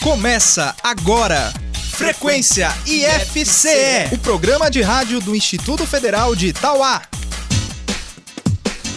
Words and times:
Começa 0.00 0.76
agora. 0.80 1.52
Frequência 1.90 2.68
IFCE, 2.86 4.14
o 4.14 4.18
programa 4.18 4.70
de 4.70 4.80
rádio 4.80 5.18
do 5.18 5.34
Instituto 5.34 5.84
Federal 5.84 6.36
de 6.36 6.48
Itauá. 6.48 7.02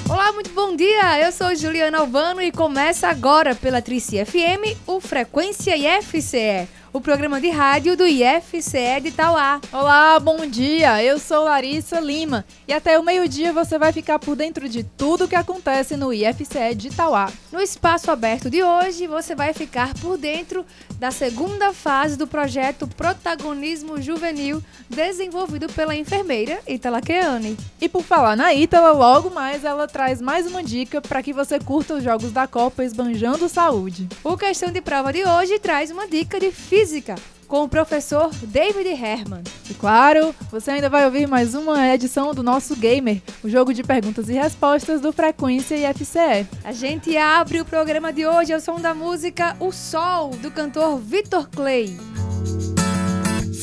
Olá, 0.07 0.31
muito 0.31 0.51
bom 0.51 0.75
dia. 0.75 1.19
Eu 1.19 1.31
sou 1.31 1.55
Juliana 1.55 1.97
Alvano 1.97 2.39
e 2.39 2.51
começa 2.51 3.07
agora 3.07 3.55
pela 3.55 3.81
Trici 3.81 4.23
FM 4.23 4.77
o 4.85 5.01
Frequência 5.01 5.75
IFCE 5.75 6.67
o 6.93 6.99
programa 6.99 7.39
de 7.39 7.49
rádio 7.49 7.95
do 7.95 8.05
IFCE 8.05 8.99
de 9.01 9.11
Tauá. 9.11 9.61
Olá, 9.71 10.19
bom 10.19 10.45
dia. 10.45 11.01
Eu 11.01 11.17
sou 11.19 11.45
Larissa 11.45 12.01
Lima 12.01 12.45
e 12.67 12.73
até 12.73 12.99
o 12.99 13.03
meio-dia 13.03 13.53
você 13.53 13.79
vai 13.79 13.93
ficar 13.93 14.19
por 14.19 14.35
dentro 14.35 14.67
de 14.67 14.83
tudo 14.83 15.27
que 15.27 15.35
acontece 15.35 15.95
no 15.95 16.11
IFCE 16.11 16.75
de 16.75 16.89
Tauá. 16.89 17.31
No 17.49 17.61
espaço 17.61 18.11
aberto 18.11 18.49
de 18.49 18.61
hoje, 18.61 19.07
você 19.07 19.33
vai 19.33 19.53
ficar 19.53 19.93
por 19.99 20.17
dentro 20.17 20.65
da 20.99 21.11
segunda 21.11 21.71
fase 21.71 22.17
do 22.17 22.27
projeto 22.27 22.87
Protagonismo 22.87 24.01
Juvenil, 24.01 24.61
desenvolvido 24.89 25.67
pela 25.69 25.95
enfermeira 25.95 26.59
Itala 26.67 27.01
Keane. 27.01 27.57
E 27.79 27.87
por 27.87 28.03
falar 28.03 28.35
na 28.35 28.53
Itala, 28.53 28.91
logo 28.91 29.29
mais 29.29 29.63
ela 29.63 29.87
traz 29.87 30.21
mais 30.21 30.45
uma 30.45 30.61
dica 30.61 31.01
para 31.01 31.23
que 31.23 31.31
você 31.31 31.57
curta 31.57 31.93
os 31.93 32.03
jogos 32.03 32.31
da 32.31 32.47
Copa 32.47 32.83
esbanjando 32.83 33.47
saúde. 33.47 34.09
O 34.23 34.35
questão 34.35 34.71
de 34.71 34.81
prova 34.81 35.13
de 35.13 35.23
hoje 35.23 35.57
traz 35.57 35.89
uma 35.89 36.05
dica 36.07 36.39
de 36.39 36.51
física 36.51 36.80
Física 36.81 37.13
com 37.47 37.63
o 37.63 37.69
professor 37.69 38.31
David 38.41 38.89
Herman. 38.89 39.43
E 39.69 39.73
claro, 39.75 40.33
você 40.49 40.71
ainda 40.71 40.89
vai 40.89 41.05
ouvir 41.05 41.27
mais 41.27 41.53
uma 41.53 41.87
edição 41.93 42.33
do 42.33 42.41
nosso 42.41 42.75
Gamer, 42.75 43.21
o 43.43 43.49
jogo 43.49 43.71
de 43.71 43.83
perguntas 43.83 44.29
e 44.29 44.33
respostas 44.33 44.99
do 44.99 45.13
Frequência 45.13 45.75
IFCE. 45.75 46.47
A 46.63 46.71
gente 46.71 47.15
abre 47.15 47.61
o 47.61 47.65
programa 47.65 48.11
de 48.11 48.25
hoje 48.25 48.51
ao 48.51 48.59
som 48.59 48.79
da 48.79 48.95
música 48.95 49.55
O 49.59 49.71
Sol, 49.71 50.31
do 50.37 50.49
cantor 50.49 50.97
Vitor 50.97 51.47
Clay. 51.49 51.95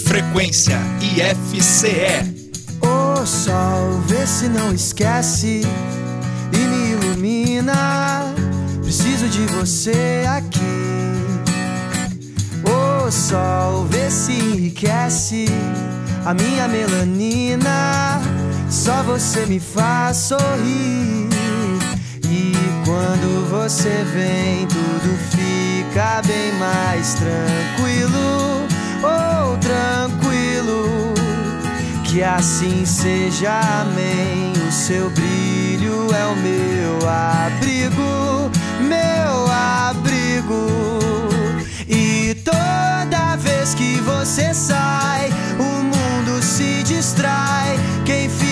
Frequência 0.07 0.79
IFCE. 1.03 2.49
O 2.81 3.27
sol, 3.27 4.01
vê 4.07 4.25
se 4.29 4.49
não 4.49 4.73
esquece 4.73 5.63
e 6.53 6.57
me 6.57 6.93
ilumina. 6.93 8.33
Preciso 8.85 9.29
de 9.29 9.45
você 9.47 10.25
aqui 10.29 10.88
o 13.09 13.11
sol 13.11 13.87
vê 13.87 14.11
se 14.11 14.33
enriquece 14.33 15.47
a 16.27 16.35
minha 16.35 16.69
melanina. 16.69 18.21
Só 18.69 19.03
você 19.03 19.47
me 19.47 19.59
faz 19.59 20.19
sorrir. 20.19 21.27
E 22.31 22.53
quando 22.85 23.49
você 23.49 24.05
vem, 24.13 24.67
tudo 24.67 25.17
fica 25.31 26.21
bem 26.27 26.53
mais 26.59 27.15
tranquilo. 27.15 28.67
Oh, 29.03 29.57
tranquilo. 29.57 31.15
Que 32.05 32.23
assim 32.23 32.85
seja, 32.85 33.59
amém. 33.81 34.53
O 34.69 34.71
seu 34.71 35.09
brilho 35.09 36.15
é 36.15 36.27
o 36.27 36.37
meu 36.37 37.09
abrigo, 37.09 38.51
meu 38.87 39.51
abrigo. 39.51 41.28
Toda 42.45 43.37
vez 43.37 43.75
que 43.75 44.01
você 44.01 44.53
sai, 44.55 45.31
o 45.59 45.83
mundo 45.83 46.43
se 46.43 46.83
distrai. 46.83 47.77
Quem 48.05 48.29
fica, 48.29 48.48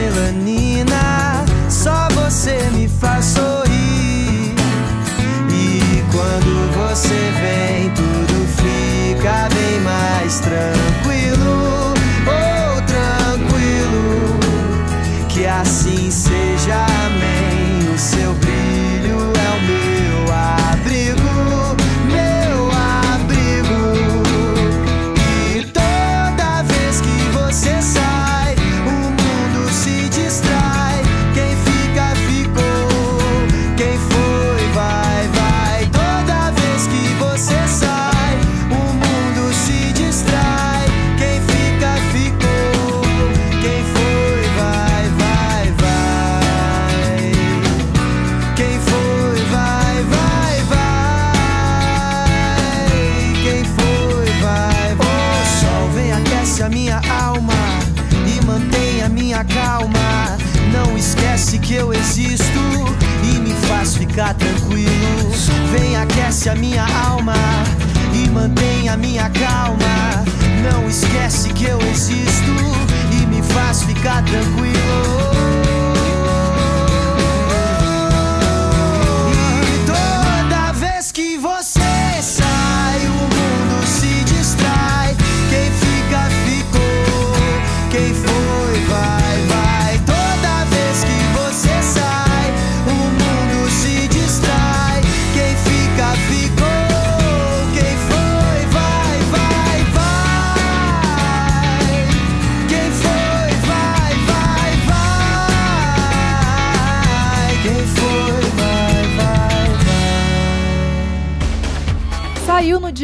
a 0.00 0.41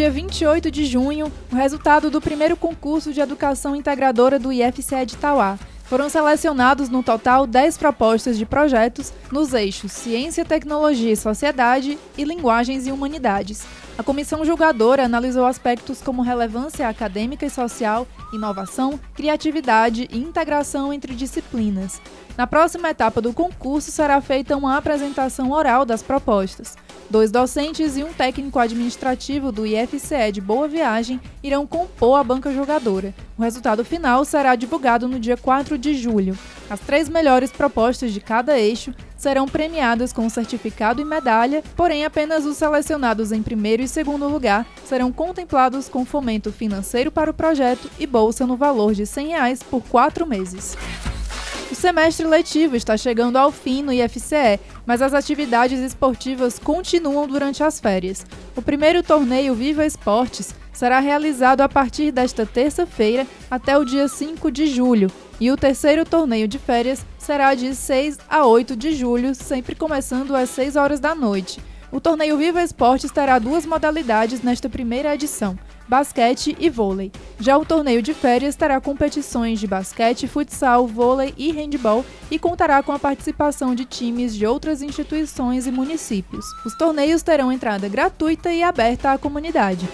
dia 0.09 0.11
28 0.11 0.71
de 0.71 0.87
junho 0.87 1.31
o 1.53 1.55
resultado 1.55 2.11
do 2.11 2.21
primeiro 2.21 2.57
concurso 2.57 3.13
de 3.13 3.21
educação 3.21 3.77
integradora 3.77 4.39
do 4.39 4.51
IFCE 4.51 5.05
de 5.05 5.17
Tauá. 5.17 5.59
Foram 5.85 6.09
selecionados 6.09 6.89
no 6.89 7.03
total 7.03 7.47
10 7.47 7.77
propostas 7.77 8.39
de 8.39 8.47
projetos 8.47 9.13
nos 9.31 9.53
eixos 9.53 9.93
Ciência, 9.93 10.45
Tecnologia 10.45 11.13
e 11.13 11.17
Sociedade 11.17 11.99
e 12.17 12.25
Linguagens 12.25 12.87
e 12.87 12.93
Humanidades. 12.93 13.67
A 13.99 14.03
comissão 14.05 14.45
julgadora 14.45 15.05
analisou 15.05 15.45
aspectos 15.45 16.00
como 16.00 16.23
relevância 16.23 16.89
acadêmica 16.89 17.45
e 17.45 17.50
social, 17.50 18.06
inovação, 18.33 18.99
criatividade 19.12 20.09
e 20.12 20.19
integração 20.19 20.93
entre 20.93 21.17
disciplinas. 21.17 22.00
Na 22.37 22.47
próxima 22.47 22.91
etapa 22.91 23.21
do 23.21 23.33
concurso 23.33 23.91
será 23.91 24.21
feita 24.21 24.56
uma 24.56 24.77
apresentação 24.77 25.50
oral 25.50 25.85
das 25.85 26.00
propostas. 26.00 26.77
Dois 27.11 27.33
docentes 27.33 27.97
e 27.97 28.05
um 28.05 28.12
técnico 28.12 28.61
administrativo 28.61 29.50
do 29.50 29.67
IFCE 29.67 30.31
de 30.31 30.41
Boa 30.41 30.69
Viagem 30.69 31.21
irão 31.43 31.67
compor 31.67 32.21
a 32.21 32.23
banca 32.23 32.53
jogadora. 32.53 33.12
O 33.37 33.43
resultado 33.43 33.85
final 33.85 34.25
será 34.25 34.55
divulgado 34.55 35.09
no 35.09 35.19
dia 35.19 35.37
4 35.37 35.77
de 35.77 35.95
julho. 35.95 36.39
As 36.71 36.79
três 36.79 37.09
melhores 37.09 37.50
propostas 37.50 38.12
de 38.12 38.21
cada 38.21 38.56
eixo 38.56 38.95
serão 39.19 39.47
premiadas 39.47 40.12
com 40.12 40.31
certificado 40.31 41.03
e 41.03 41.05
medalha, 41.05 41.62
porém 41.76 42.05
apenas 42.06 42.47
os 42.47 42.56
selecionados 42.56 43.32
em 43.32 43.43
primeiro 43.43 43.82
e 43.82 43.88
segundo 43.88 44.29
lugar 44.29 44.67
serão 44.87 45.12
contemplados 45.12 45.88
com 45.88 46.06
fomento 46.06 46.50
financeiro 46.50 47.11
para 47.11 47.31
o 47.31 47.35
projeto 47.35 47.91
e 47.99 48.06
bolsa 48.06 48.47
no 48.47 48.56
valor 48.56 48.94
de 48.94 49.05
100 49.05 49.29
reais 49.29 49.62
por 49.62 49.82
quatro 49.82 50.25
meses. 50.25 50.76
O 51.70 51.75
semestre 51.75 52.26
letivo 52.26 52.76
está 52.76 52.97
chegando 52.97 53.37
ao 53.37 53.53
fim 53.53 53.82
no 53.82 53.93
IFCE, 53.93 54.59
mas 54.87 55.03
as 55.03 55.12
atividades 55.12 55.79
esportivas 55.81 56.59
continuam 56.59 57.26
durante 57.26 57.62
as 57.62 57.79
férias. 57.79 58.25
O 58.56 58.62
primeiro 58.62 59.03
torneio 59.03 59.55
Viva 59.55 59.85
Esportes 59.85 60.55
será 60.73 60.99
realizado 60.99 61.61
a 61.61 61.69
partir 61.69 62.11
desta 62.11 62.47
terça-feira 62.47 63.26
até 63.50 63.76
o 63.76 63.85
dia 63.85 64.09
5 64.09 64.50
de 64.50 64.67
julho, 64.69 65.11
e 65.40 65.50
o 65.50 65.56
terceiro 65.56 66.05
torneio 66.05 66.49
de 66.49 66.58
férias 66.58 67.05
será 67.19 67.55
de 67.55 67.75
6 67.75 68.19
a 68.29 68.46
8 68.46 68.76
de 68.76 68.93
julho, 68.93 69.35
sempre 69.35 69.75
começando 69.75 70.35
às 70.35 70.50
6 70.50 70.76
horas 70.76 71.00
da 71.00 71.14
noite. 71.14 71.61
O 71.90 72.00
torneio 72.00 72.37
Viva 72.37 72.62
Esportes 72.62 73.11
terá 73.11 73.38
duas 73.38 73.64
modalidades 73.64 74.43
nesta 74.43 74.69
primeira 74.69 75.14
edição 75.14 75.58
basquete 75.88 76.55
e 76.61 76.69
vôlei. 76.69 77.11
Já 77.40 77.56
o 77.56 77.64
torneio 77.64 78.02
de 78.02 78.12
férias 78.12 78.55
terá 78.55 78.81
competições 78.81 79.58
de 79.58 79.67
basquete, 79.67 80.29
futsal, 80.29 80.87
vôlei 80.87 81.35
e 81.37 81.50
handball 81.50 82.05
e 82.31 82.38
contará 82.38 82.82
com 82.82 82.93
a 82.93 82.99
participação 82.99 83.75
de 83.75 83.87
times 83.87 84.37
de 84.37 84.46
outras 84.46 84.82
instituições 84.82 85.67
e 85.67 85.73
municípios. 85.73 86.44
Os 86.64 86.75
torneios 86.76 87.23
terão 87.23 87.50
entrada 87.50 87.88
gratuita 87.88 88.52
e 88.52 88.62
aberta 88.62 89.12
à 89.12 89.19
comunidade. 89.19 89.88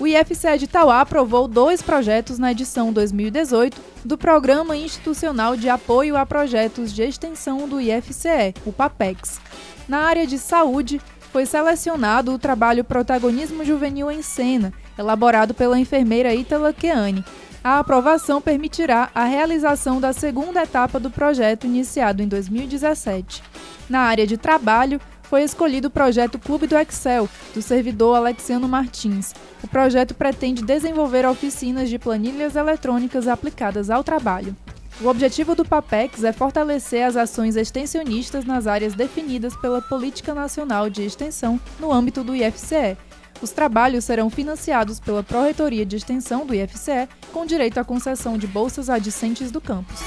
O 0.00 0.06
IFCE 0.06 0.58
de 0.58 0.66
Tauá 0.66 1.00
aprovou 1.00 1.46
dois 1.46 1.80
projetos 1.80 2.38
na 2.38 2.50
edição 2.50 2.92
2018 2.92 3.80
do 4.04 4.18
Programa 4.18 4.76
Institucional 4.76 5.56
de 5.56 5.68
Apoio 5.68 6.16
a 6.16 6.26
Projetos 6.26 6.92
de 6.92 7.02
Extensão 7.02 7.68
do 7.68 7.80
IFCE, 7.80 8.54
o 8.66 8.72
PAPEX. 8.72 9.40
Na 9.88 10.00
área 10.00 10.26
de 10.26 10.36
saúde, 10.36 11.00
foi 11.32 11.46
selecionado 11.46 12.32
o 12.32 12.38
trabalho 12.38 12.84
Protagonismo 12.84 13.64
Juvenil 13.64 14.10
em 14.10 14.20
Cena, 14.20 14.72
elaborado 14.98 15.54
pela 15.54 15.78
enfermeira 15.78 16.34
Ítala 16.34 16.72
Keane. 16.72 17.24
A 17.62 17.78
aprovação 17.78 18.42
permitirá 18.42 19.10
a 19.14 19.24
realização 19.24 20.00
da 20.00 20.12
segunda 20.12 20.62
etapa 20.62 21.00
do 21.00 21.10
projeto 21.10 21.66
iniciado 21.66 22.22
em 22.22 22.28
2017. 22.28 23.42
Na 23.88 24.00
área 24.00 24.26
de 24.26 24.36
trabalho, 24.36 25.00
foi 25.34 25.42
escolhido 25.42 25.88
o 25.88 25.90
projeto 25.90 26.38
Clube 26.38 26.68
do 26.68 26.78
Excel, 26.78 27.28
do 27.52 27.60
servidor 27.60 28.14
Alexiano 28.14 28.68
Martins. 28.68 29.34
O 29.64 29.66
projeto 29.66 30.14
pretende 30.14 30.62
desenvolver 30.62 31.26
oficinas 31.26 31.90
de 31.90 31.98
planilhas 31.98 32.54
eletrônicas 32.54 33.26
aplicadas 33.26 33.90
ao 33.90 34.04
trabalho. 34.04 34.54
O 35.00 35.08
objetivo 35.08 35.56
do 35.56 35.64
PAPEX 35.64 36.22
é 36.22 36.32
fortalecer 36.32 37.04
as 37.04 37.16
ações 37.16 37.56
extensionistas 37.56 38.44
nas 38.44 38.68
áreas 38.68 38.94
definidas 38.94 39.56
pela 39.56 39.82
Política 39.82 40.32
Nacional 40.32 40.88
de 40.88 41.02
Extensão 41.02 41.58
no 41.80 41.92
âmbito 41.92 42.22
do 42.22 42.32
IFCE, 42.32 42.96
os 43.42 43.50
trabalhos 43.50 44.04
serão 44.04 44.30
financiados 44.30 45.00
pela 45.00 45.24
Pró-Reitoria 45.24 45.84
de 45.84 45.96
Extensão 45.96 46.46
do 46.46 46.54
IFCE, 46.54 47.08
com 47.32 47.44
direito 47.44 47.78
à 47.78 47.84
concessão 47.84 48.38
de 48.38 48.46
bolsas 48.46 48.88
adjacentes 48.88 49.50
do 49.50 49.60
campus. 49.60 49.98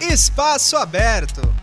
Espaço 0.00 0.76
Aberto. 0.76 1.59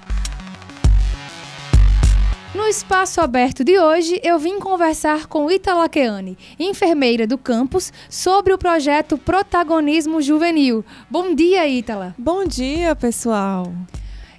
No 2.58 2.66
espaço 2.66 3.22
aberto 3.22 3.64
de 3.64 3.78
hoje, 3.78 4.20
eu 4.24 4.40
vim 4.40 4.60
conversar 4.60 5.28
com 5.28 5.50
Itala 5.50 5.88
Keane, 5.88 6.36
enfermeira 6.58 7.28
do 7.28 7.38
campus, 7.38 7.94
sobre 8.10 8.52
o 8.52 8.58
projeto 8.58 9.16
Protagonismo 9.16 10.24
Juvenil. 10.24 10.84
Bom 11.08 11.36
dia, 11.36 11.68
Itala. 11.68 12.16
Bom 12.18 12.46
dia, 12.46 12.96
pessoal. 12.96 13.72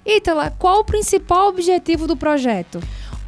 Itala, 0.05 0.53
qual 0.59 0.79
o 0.79 0.83
principal 0.83 1.47
objetivo 1.47 2.07
do 2.07 2.17
projeto? 2.17 2.81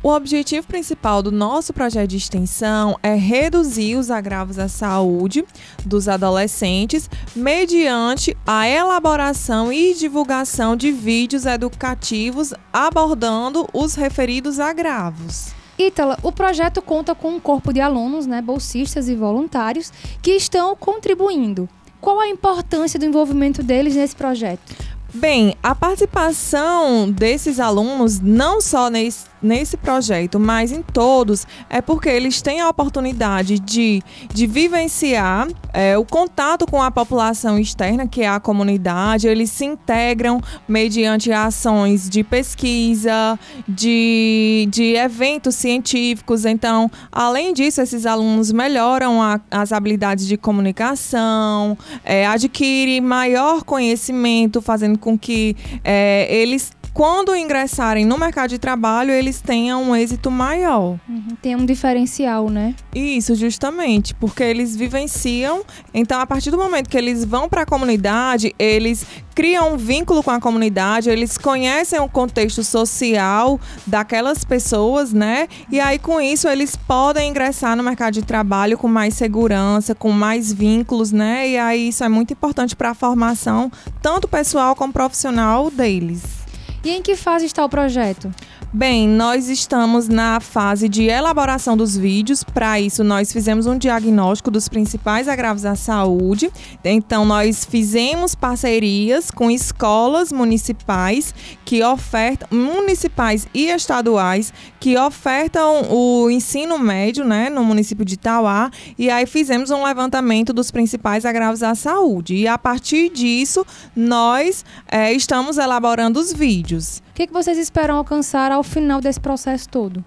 O 0.04 0.10
objetivo 0.10 0.66
principal 0.66 1.22
do 1.22 1.32
nosso 1.32 1.72
projeto 1.72 2.10
de 2.10 2.18
extensão 2.18 2.98
é 3.04 3.14
reduzir 3.14 3.96
os 3.98 4.10
agravos 4.10 4.58
à 4.58 4.68
saúde 4.68 5.46
dos 5.86 6.08
adolescentes 6.08 7.08
mediante 7.36 8.36
a 8.46 8.68
elaboração 8.68 9.72
e 9.72 9.94
divulgação 9.94 10.76
de 10.76 10.92
vídeos 10.92 11.46
educativos 11.46 12.52
abordando 12.74 13.68
os 13.72 13.94
referidos 13.94 14.60
agravos. 14.60 15.54
Ítala, 15.78 16.18
o 16.24 16.32
projeto 16.32 16.82
conta 16.82 17.14
com 17.14 17.36
um 17.36 17.40
corpo 17.40 17.72
de 17.72 17.80
alunos, 17.80 18.26
né, 18.26 18.42
bolsistas 18.42 19.08
e 19.08 19.16
voluntários, 19.16 19.94
que 20.20 20.32
estão 20.32 20.76
contribuindo. 20.76 21.70
Qual 22.00 22.20
a 22.20 22.28
importância 22.28 23.00
do 23.00 23.06
envolvimento 23.06 23.62
deles 23.62 23.96
nesse 23.96 24.16
projeto? 24.16 24.76
Bem, 25.14 25.56
a 25.62 25.76
participação 25.76 27.12
desses 27.12 27.60
alunos, 27.60 28.22
não 28.22 28.62
só 28.62 28.90
nesse, 28.90 29.26
nesse 29.42 29.76
projeto, 29.76 30.40
mas 30.40 30.72
em 30.72 30.82
todos, 30.82 31.46
é 31.70 31.82
porque 31.82 32.08
eles 32.08 32.42
têm 32.42 32.62
a 32.62 32.70
oportunidade 32.70 33.60
de, 33.60 34.02
de 34.34 34.48
vivenciar 34.48 35.50
é, 35.74 35.98
o 35.98 36.06
contato 36.06 36.66
com 36.66 36.82
a 36.82 36.90
população 36.90 37.60
externa, 37.60 38.08
que 38.08 38.22
é 38.22 38.30
a 38.30 38.40
comunidade, 38.40 39.28
eles 39.28 39.52
se 39.52 39.66
integram 39.66 40.42
mediante 40.66 41.30
ações 41.32 42.10
de 42.10 42.24
pesquisa, 42.24 43.38
de, 43.68 44.66
de 44.72 44.96
eventos 44.96 45.56
científicos. 45.56 46.46
Então, 46.46 46.90
além 47.12 47.54
disso, 47.54 47.82
esses 47.82 48.06
alunos 48.06 48.52
melhoram 48.54 49.22
a, 49.22 49.42
as 49.52 49.74
habilidades 49.74 50.26
de 50.26 50.38
comunicação, 50.38 51.78
é, 52.04 52.26
adquirem 52.26 53.02
maior 53.02 53.64
conhecimento, 53.64 54.62
fazendo 54.62 55.01
com 55.02 55.18
que 55.18 55.58
é, 55.84 56.34
eles 56.34 56.72
quando 56.94 57.36
ingressarem 57.36 58.06
no 58.06 58.18
mercado 58.18 58.50
de 58.50 58.60
trabalho, 58.60 59.12
eles 59.12 59.40
tenham 59.40 59.82
um 59.84 59.96
êxito 59.96 60.30
maior. 60.30 61.00
Uhum, 61.08 61.36
tem 61.42 61.56
um 61.56 61.66
diferencial, 61.66 62.50
né? 62.50 62.76
Isso, 62.94 63.34
justamente, 63.36 64.14
porque 64.16 64.44
eles 64.44 64.76
vivenciam. 64.76 65.64
Então, 65.94 66.20
a 66.20 66.28
partir 66.28 66.52
do 66.52 66.58
momento 66.58 66.90
que 66.90 66.98
eles 66.98 67.24
vão 67.24 67.48
para 67.48 67.62
a 67.62 67.66
comunidade, 67.66 68.54
eles 68.60 69.06
criam 69.34 69.74
um 69.74 69.78
vínculo 69.78 70.22
com 70.22 70.32
a 70.32 70.42
comunidade, 70.42 71.10
eles 71.10 71.38
conhecem 71.38 72.00
o 72.00 72.10
contexto 72.10 72.64
social 72.64 73.60
daquelas 73.88 74.44
pessoas, 74.44 75.14
né? 75.14 75.48
E 75.72 75.80
aí, 75.80 75.98
com 75.98 76.20
isso, 76.20 76.48
eles 76.48 76.76
podem 76.76 77.30
ingressar 77.30 77.76
no 77.78 77.84
mercado 77.84 78.16
de 78.16 78.22
trabalho 78.22 78.78
com 78.78 78.90
mais 78.90 79.14
segurança, 79.14 79.96
com 79.96 80.12
mais 80.12 80.52
vínculos, 80.52 81.12
né? 81.14 81.48
E 81.50 81.58
aí, 81.58 81.88
isso 81.88 82.04
é 82.04 82.10
muito 82.10 82.34
importante 82.34 82.76
para 82.76 82.90
a 82.90 82.94
formação, 82.94 83.72
tanto 84.02 84.28
pessoal 84.28 84.76
como 84.76 84.92
profissional 84.92 85.72
deles. 85.72 86.41
E 86.84 86.90
em 86.90 87.02
que 87.02 87.16
fase 87.16 87.46
está 87.46 87.64
o 87.64 87.70
projeto? 87.70 88.34
Bem, 88.74 89.06
nós 89.06 89.50
estamos 89.50 90.08
na 90.08 90.40
fase 90.40 90.88
de 90.88 91.04
elaboração 91.04 91.76
dos 91.76 91.98
vídeos. 91.98 92.42
Para 92.42 92.80
isso, 92.80 93.04
nós 93.04 93.30
fizemos 93.30 93.68
um 93.68 93.78
diagnóstico 93.78 94.50
dos 94.50 94.70
principais 94.70 95.28
agravos 95.28 95.66
à 95.66 95.76
saúde. 95.76 96.50
Então, 96.82 97.26
nós 97.26 97.66
fizemos 97.66 98.34
parcerias 98.34 99.30
com 99.30 99.52
escolas 99.52 100.32
municipais 100.32 101.36
que 101.66 101.84
ofertam, 101.84 102.48
municipais 102.58 103.46
e 103.54 103.68
estaduais, 103.68 104.54
que 104.80 104.98
ofertam 104.98 105.92
o 105.92 106.30
ensino 106.30 106.80
médio, 106.80 107.26
né, 107.26 107.50
no 107.50 107.66
município 107.66 108.06
de 108.06 108.14
Itauá. 108.14 108.72
E 108.98 109.10
aí 109.10 109.26
fizemos 109.26 109.70
um 109.70 109.84
levantamento 109.84 110.54
dos 110.54 110.72
principais 110.72 111.26
agravos 111.26 111.62
à 111.62 111.76
saúde. 111.76 112.36
E 112.36 112.48
a 112.48 112.58
partir 112.58 113.10
disso, 113.10 113.66
nós 113.94 114.64
é, 114.90 115.12
estamos 115.12 115.58
elaborando 115.58 116.22
os 116.22 116.32
vídeos. 116.32 117.02
Que, 117.22 117.28
que 117.28 117.34
vocês 117.34 117.60
esperam 117.60 117.98
alcançar 117.98 118.52
ao 118.52 118.64
final 118.64 119.00
desse 119.00 119.20
processo 119.20 119.70
todo? 119.70 120.04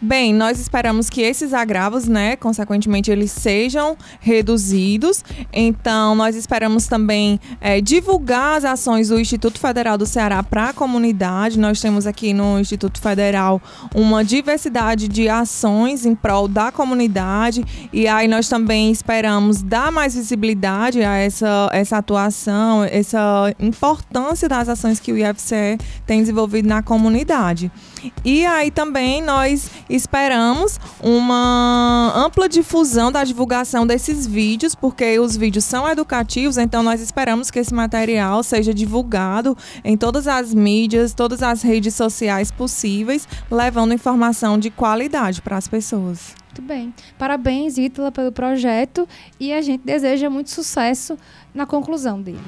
Bem, 0.00 0.34
nós 0.34 0.60
esperamos 0.60 1.08
que 1.08 1.22
esses 1.22 1.54
agravos, 1.54 2.06
né, 2.06 2.36
consequentemente, 2.36 3.10
eles 3.10 3.32
sejam 3.32 3.96
reduzidos. 4.20 5.24
Então, 5.50 6.14
nós 6.14 6.36
esperamos 6.36 6.86
também 6.86 7.40
é, 7.62 7.80
divulgar 7.80 8.58
as 8.58 8.64
ações 8.66 9.08
do 9.08 9.18
Instituto 9.18 9.58
Federal 9.58 9.96
do 9.96 10.04
Ceará 10.04 10.42
para 10.42 10.68
a 10.68 10.72
comunidade. 10.74 11.58
Nós 11.58 11.80
temos 11.80 12.06
aqui 12.06 12.34
no 12.34 12.60
Instituto 12.60 13.00
Federal 13.00 13.60
uma 13.94 14.22
diversidade 14.22 15.08
de 15.08 15.30
ações 15.30 16.04
em 16.04 16.14
prol 16.14 16.46
da 16.46 16.70
comunidade. 16.70 17.64
E 17.90 18.06
aí 18.06 18.28
nós 18.28 18.50
também 18.50 18.92
esperamos 18.92 19.62
dar 19.62 19.90
mais 19.90 20.14
visibilidade 20.14 21.02
a 21.02 21.16
essa, 21.16 21.70
essa 21.72 21.96
atuação, 21.96 22.84
essa 22.84 23.54
importância 23.58 24.46
das 24.46 24.68
ações 24.68 25.00
que 25.00 25.10
o 25.10 25.16
IFCE 25.16 25.78
tem 26.04 26.20
desenvolvido 26.20 26.68
na 26.68 26.82
comunidade. 26.82 27.72
E 28.24 28.44
aí 28.44 28.70
também 28.70 29.22
nós 29.22 29.70
esperamos 29.96 30.78
uma 31.02 32.12
ampla 32.14 32.48
difusão 32.48 33.10
da 33.10 33.24
divulgação 33.24 33.86
desses 33.86 34.26
vídeos, 34.26 34.74
porque 34.74 35.18
os 35.18 35.36
vídeos 35.36 35.64
são 35.64 35.88
educativos, 35.88 36.58
então 36.58 36.82
nós 36.82 37.00
esperamos 37.00 37.50
que 37.50 37.58
esse 37.58 37.74
material 37.74 38.42
seja 38.42 38.72
divulgado 38.72 39.56
em 39.84 39.96
todas 39.96 40.28
as 40.28 40.54
mídias, 40.54 41.14
todas 41.14 41.42
as 41.42 41.62
redes 41.62 41.94
sociais 41.94 42.50
possíveis, 42.50 43.26
levando 43.50 43.94
informação 43.94 44.58
de 44.58 44.70
qualidade 44.70 45.42
para 45.42 45.56
as 45.56 45.66
pessoas. 45.66 46.34
Muito 46.56 46.62
bem. 46.62 46.94
Parabéns, 47.18 47.76
Ítala, 47.76 48.10
pelo 48.10 48.32
projeto 48.32 49.06
e 49.38 49.52
a 49.52 49.60
gente 49.60 49.84
deseja 49.84 50.30
muito 50.30 50.48
sucesso 50.48 51.18
na 51.54 51.66
conclusão 51.66 52.22
dele. 52.22 52.40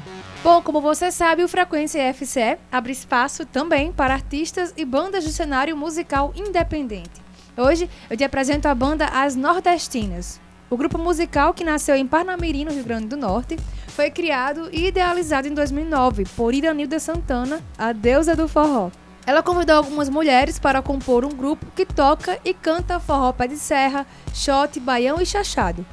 Bom, 0.42 0.62
como 0.62 0.80
você 0.80 1.10
sabe, 1.10 1.44
o 1.44 1.48
Frequência 1.48 2.14
FCE 2.14 2.56
abre 2.72 2.92
espaço 2.92 3.44
também 3.44 3.92
para 3.92 4.14
artistas 4.14 4.72
e 4.78 4.84
bandas 4.86 5.24
do 5.24 5.30
cenário 5.30 5.76
musical 5.76 6.32
independente. 6.34 7.27
Hoje 7.58 7.90
eu 8.08 8.16
te 8.16 8.22
apresento 8.22 8.68
a 8.68 8.74
banda 8.74 9.06
As 9.06 9.34
Nordestinas. 9.34 10.40
O 10.70 10.76
grupo 10.76 10.96
musical, 10.96 11.52
que 11.52 11.64
nasceu 11.64 11.96
em 11.96 12.06
Parnamirim, 12.06 12.64
no 12.64 12.70
Rio 12.70 12.84
Grande 12.84 13.06
do 13.06 13.16
Norte, 13.16 13.56
foi 13.88 14.12
criado 14.12 14.68
e 14.72 14.86
idealizado 14.86 15.48
em 15.48 15.54
2009 15.54 16.24
por 16.36 16.54
Iranilda 16.54 17.00
Santana, 17.00 17.60
a 17.76 17.90
deusa 17.90 18.36
do 18.36 18.46
forró. 18.46 18.92
Ela 19.26 19.42
convidou 19.42 19.74
algumas 19.74 20.08
mulheres 20.08 20.56
para 20.56 20.80
compor 20.80 21.24
um 21.24 21.30
grupo 21.30 21.66
que 21.74 21.84
toca 21.84 22.38
e 22.44 22.54
canta 22.54 23.00
forró 23.00 23.32
pé 23.32 23.48
de 23.48 23.56
serra, 23.56 24.06
shot, 24.32 24.78
baião 24.78 25.20
e 25.20 25.26
chachado. 25.26 25.84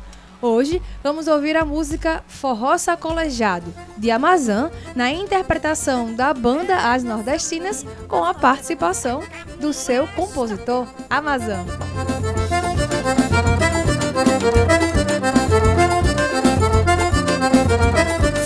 Hoje 0.45 0.79
vamos 1.03 1.27
ouvir 1.27 1.57
a 1.57 1.65
música 1.65 2.23
Forró 2.27 2.77
Sacolejado, 2.77 3.73
de 3.97 4.11
Amazã, 4.11 4.69
na 4.95 5.09
interpretação 5.09 6.13
da 6.13 6.31
banda 6.35 6.93
As 6.93 7.03
Nordestinas, 7.03 7.83
com 8.07 8.23
a 8.23 8.31
participação 8.31 9.23
do 9.59 9.73
seu 9.73 10.07
compositor, 10.09 10.85
Amazã. 11.09 11.65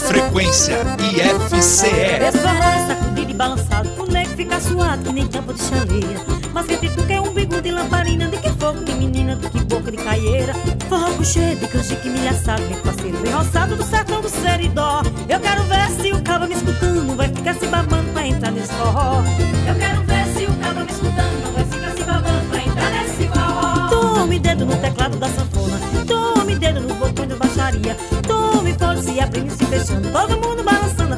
Frequência 0.07 0.77
IFCE. 0.99 1.85
Esse 1.85 2.37
forró 2.37 2.63
é 2.63 2.87
sacudido 2.87 3.31
e 3.31 3.33
balançado, 3.33 3.89
o 4.01 4.05
nego 4.05 4.29
fica 4.37 4.61
suado 4.61 5.03
que 5.03 5.11
nem 5.11 5.27
tampa 5.27 5.53
de 5.53 5.61
chaleira. 5.63 6.39
Mas 6.53 6.65
que 6.65 6.77
tu 6.77 7.05
quer 7.05 7.19
um 7.19 7.33
bico 7.33 7.61
de 7.61 7.71
lamparina, 7.71 8.29
de 8.29 8.37
que 8.37 8.48
fogo 8.69 8.83
de 8.83 8.93
menina, 8.93 9.35
de 9.35 9.49
que 9.49 9.59
boca 9.63 9.89
de 9.91 9.97
caieira. 9.97 10.53
Forró 10.87 11.11
puxê 11.13 11.55
de 11.55 11.67
canjique 11.67 12.09
milhaçado, 12.09 12.61
bem 12.63 12.77
parceiro, 12.77 13.17
bem 13.17 13.31
roçado 13.31 13.75
do 13.75 13.83
sertão 13.83 14.21
do 14.21 14.29
seridó. 14.29 15.01
Eu 15.27 15.39
quero 15.39 15.63
ver 15.63 15.89
se 15.99 16.11
o 16.11 16.21
cabo 16.21 16.45
me 16.45 16.53
escutando, 16.53 17.15
vai 17.15 17.29
ficar 17.29 17.55
se 17.55 17.65
babando 17.67 18.11
pra 18.11 18.27
entrar 18.27 18.51
nesse 18.51 18.73
forró. 18.73 19.23
Eu 19.67 19.75
quero 19.75 20.03
ver 20.03 20.25
se 20.35 20.45
o 20.45 20.55
cabo 20.57 20.79
me 20.81 20.91
escutando, 20.91 21.53
vai 21.53 21.65
ficar 21.65 21.91
se 21.91 22.03
babando 22.03 22.49
pra 22.49 22.61
entrar 22.63 22.91
nesse 22.91 23.27
forró. 23.27 23.89
Tome 23.89 24.39
dedo 24.39 24.65
no 24.65 24.75
teclado 24.75 25.17
da 25.17 25.27
sanfona, 25.29 25.79
tome 26.07 26.55
dedo 26.55 26.81
nos 26.81 26.97
botões 26.97 27.29
da 27.29 27.35
baixaria. 27.35 27.97
Tome 28.27 28.73
fone 28.73 29.01
se 29.01 29.19
abrindo 29.19 29.47
e 29.47 29.51
se 29.51 29.65
fechando, 29.65 30.09
todo 30.11 30.47
mundo 30.47 30.63
balançando 30.63 31.08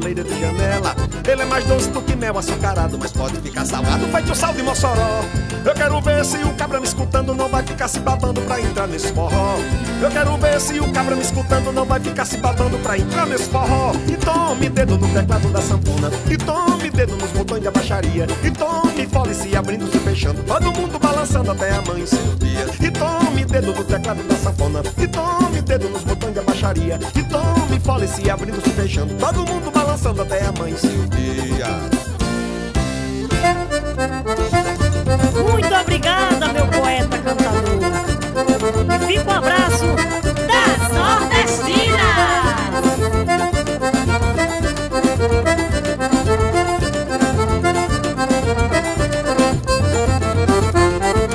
e 0.00 0.10
soleira 0.10 0.24
de 0.24 0.40
janela. 0.40 0.96
Ele 1.28 1.42
é 1.42 1.44
mais 1.44 1.64
doce 1.66 1.90
do 1.90 2.00
que 2.02 2.16
mel 2.16 2.38
açucarado, 2.38 2.98
mas 2.98 3.12
pode 3.12 3.36
ficar 3.40 3.64
salgado, 3.64 4.06
feito 4.08 4.34
sal 4.34 4.54
de 4.54 4.62
Mossoró. 4.62 5.20
Eu 5.64 5.74
quero 5.74 6.00
ver 6.00 6.24
se 6.24 6.38
o 6.38 6.54
cabra 6.54 6.80
me 6.80 6.86
escutando 6.86 7.34
não 7.34 7.48
vai 7.48 7.62
ficar 7.62 7.88
se 7.88 8.00
babando 8.00 8.40
pra 8.42 8.60
entrar 8.60 8.86
nesse 8.86 9.12
forró. 9.12 9.58
Eu 10.00 10.10
quero 10.10 10.36
ver 10.38 10.60
se 10.60 10.80
o 10.80 10.90
cabra 10.92 11.14
me 11.14 11.22
escutando 11.22 11.72
não 11.72 11.84
vai 11.84 12.00
ficar 12.00 12.24
se 12.24 12.38
babando 12.38 12.78
pra 12.78 12.98
entrar 12.98 13.26
nesse 13.26 13.48
forró. 13.50 13.92
E 14.08 14.16
tome 14.16 14.68
dedo 14.70 14.96
no 14.96 15.08
teclado 15.08 15.48
da 15.50 15.60
sanfona, 15.60 16.10
e 16.30 16.36
tome 16.36 16.90
dedo 16.90 17.16
nos 17.16 17.30
botões 17.30 17.60
de 17.60 17.68
abaixaria, 17.68 18.26
e 18.42 18.50
tome 18.50 18.90
fole 19.10 19.34
se 19.34 19.56
abrindo, 19.56 19.90
se 19.90 19.98
fechando, 19.98 20.42
todo 20.44 20.72
mundo 20.72 20.98
balançando 20.98 21.50
até 21.50 21.74
amanhecer 21.74 22.18
o 22.18 22.36
dia. 22.36 22.66
E 22.80 22.90
tome 22.90 23.44
dedo 23.44 23.74
no 23.74 23.84
teclado 23.84 24.22
da 24.22 24.36
sanfona, 24.36 24.82
e 24.96 25.06
tome 25.08 25.60
dedo 25.62 25.88
nos 25.88 26.04
botões 26.04 26.19
de 26.40 26.50
abaixaria, 26.50 26.98
e 27.14 27.22
tome 27.24 27.80
fole 27.80 28.08
se 28.08 28.30
abrindo, 28.30 28.60
se 28.62 28.70
fechando, 28.70 29.14
todo 29.14 29.46
mundo 29.46 29.70
balançando 29.70 30.22
até 30.22 30.46
amanhecer 30.46 30.90
o 30.90 31.06
dia. 31.08 31.66
Muito 35.52 35.74
obrigada, 35.74 36.48
meu 36.52 36.66
poeta 36.66 37.18
cantador. 37.18 37.60
E 38.94 39.06
fica 39.06 39.30
um 39.30 39.34
abraço 39.34 39.86
das 40.46 40.92
nordestinas. 40.92 42.00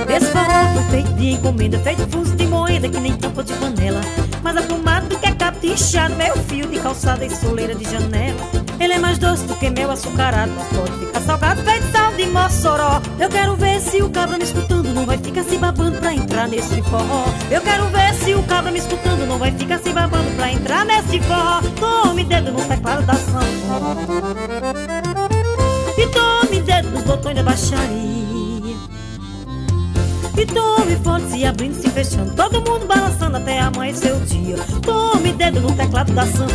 Esse 0.08 0.28
forró 0.28 0.82
feito 0.90 1.14
de 1.14 1.32
encomenda, 1.32 1.80
feito 1.80 2.08
fuso 2.10 2.36
de 2.36 2.48
moeda 2.48 2.88
que 2.88 3.00
nem 3.00 3.14
tampa 3.18 3.44
de 3.44 3.54
panela. 3.54 4.02
Mas 4.42 4.58
aprumado 4.58 4.85
inchado, 5.72 6.16
meio 6.16 6.36
fio 6.48 6.68
de 6.68 6.80
calçada 6.80 7.26
e 7.26 7.30
soleira 7.30 7.76
de 7.76 7.84
janela. 7.90 8.40
Ele 8.80 8.94
é 8.94 9.00
mais 9.00 9.18
doce 9.18 9.46
do 9.46 9.56
que 9.56 9.70
mel 9.70 9.90
açucarado, 9.90 10.52
mas 10.56 10.68
pode 10.68 10.92
ficar 11.06 11.22
salgado, 11.22 11.62
feito 11.64 11.92
sal 11.92 12.12
de 12.14 12.26
Mossoró. 12.28 13.02
Eu 13.20 13.30
quero 13.30 13.56
ver 13.56 13.80
se 13.80 14.02
o 14.02 14.10
cabra 14.10 14.38
me 14.38 14.44
escutando 14.44 14.94
não 14.94 15.06
vai 15.06 15.18
ficar 15.18 15.44
se 15.44 15.58
babando 15.58 15.98
pra 16.00 16.14
entrar 16.14 16.48
nesse 16.48 16.82
forró. 16.84 17.26
Eu 17.50 17.62
quero 17.62 17.86
ver 17.88 18.14
se 18.16 18.34
o 18.34 18.44
cabra 18.44 18.72
me 18.72 18.80
escutando 18.80 19.26
não 19.26 19.38
vai 19.38 19.52
ficar 19.52 19.80
se 19.80 19.90
babando 19.92 20.30
pra 20.36 20.52
entrar 20.52 20.86
nesse 20.86 21.20
forró. 21.22 21.62
Tome 21.80 22.24
dedo 22.26 22.52
no 22.52 22.62
teclado 22.66 23.04
da 23.04 23.14
sanfona. 23.14 23.96
E 25.98 26.08
tome 26.08 26.62
dedo 26.62 26.90
nos 26.92 27.04
botões 27.04 27.36
da 27.36 27.44
baixaria. 27.44 28.16
E 30.38 30.46
tome 30.46 30.98
fone 30.98 31.30
se 31.32 31.46
abrindo, 31.46 31.82
se 31.82 31.90
fechando 31.90 32.34
Todo 32.34 32.56
mundo 32.56 32.86
balançando 32.86 33.38
até 33.38 33.58
amanhecer 33.62 34.14
o 34.14 34.20
dia 34.20 34.58
Tome 34.82 35.15
teclado 35.96 36.12
da 36.14 36.26
sanfona 36.26 36.50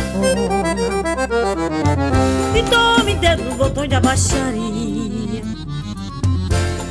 E 2.55 2.63
tome 2.63 3.15
dedo 3.15 3.43
nos 3.43 3.55
botões 3.55 3.89
da 3.89 3.99
baixaria 3.99 5.41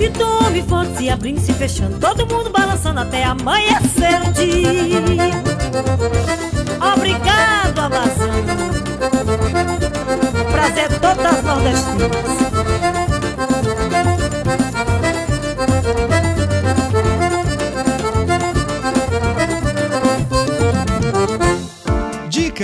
E 0.01 0.11
tome 0.11 0.63
fone 0.63 0.97
se 0.97 1.11
abrindo, 1.11 1.41
se 1.41 1.53
fechando. 1.53 1.99
Todo 1.99 2.27
mundo 2.27 2.51
balançando 2.51 3.01
até 3.01 3.23
amanhecer 3.23 4.21
o 4.27 4.33
dia. 4.33 5.31
Obrigado, 6.95 7.79
Amazon 7.79 8.31
Prazer 10.51 10.89
todo 11.01 11.23
das 11.23 11.45
nordestinas 11.45 12.50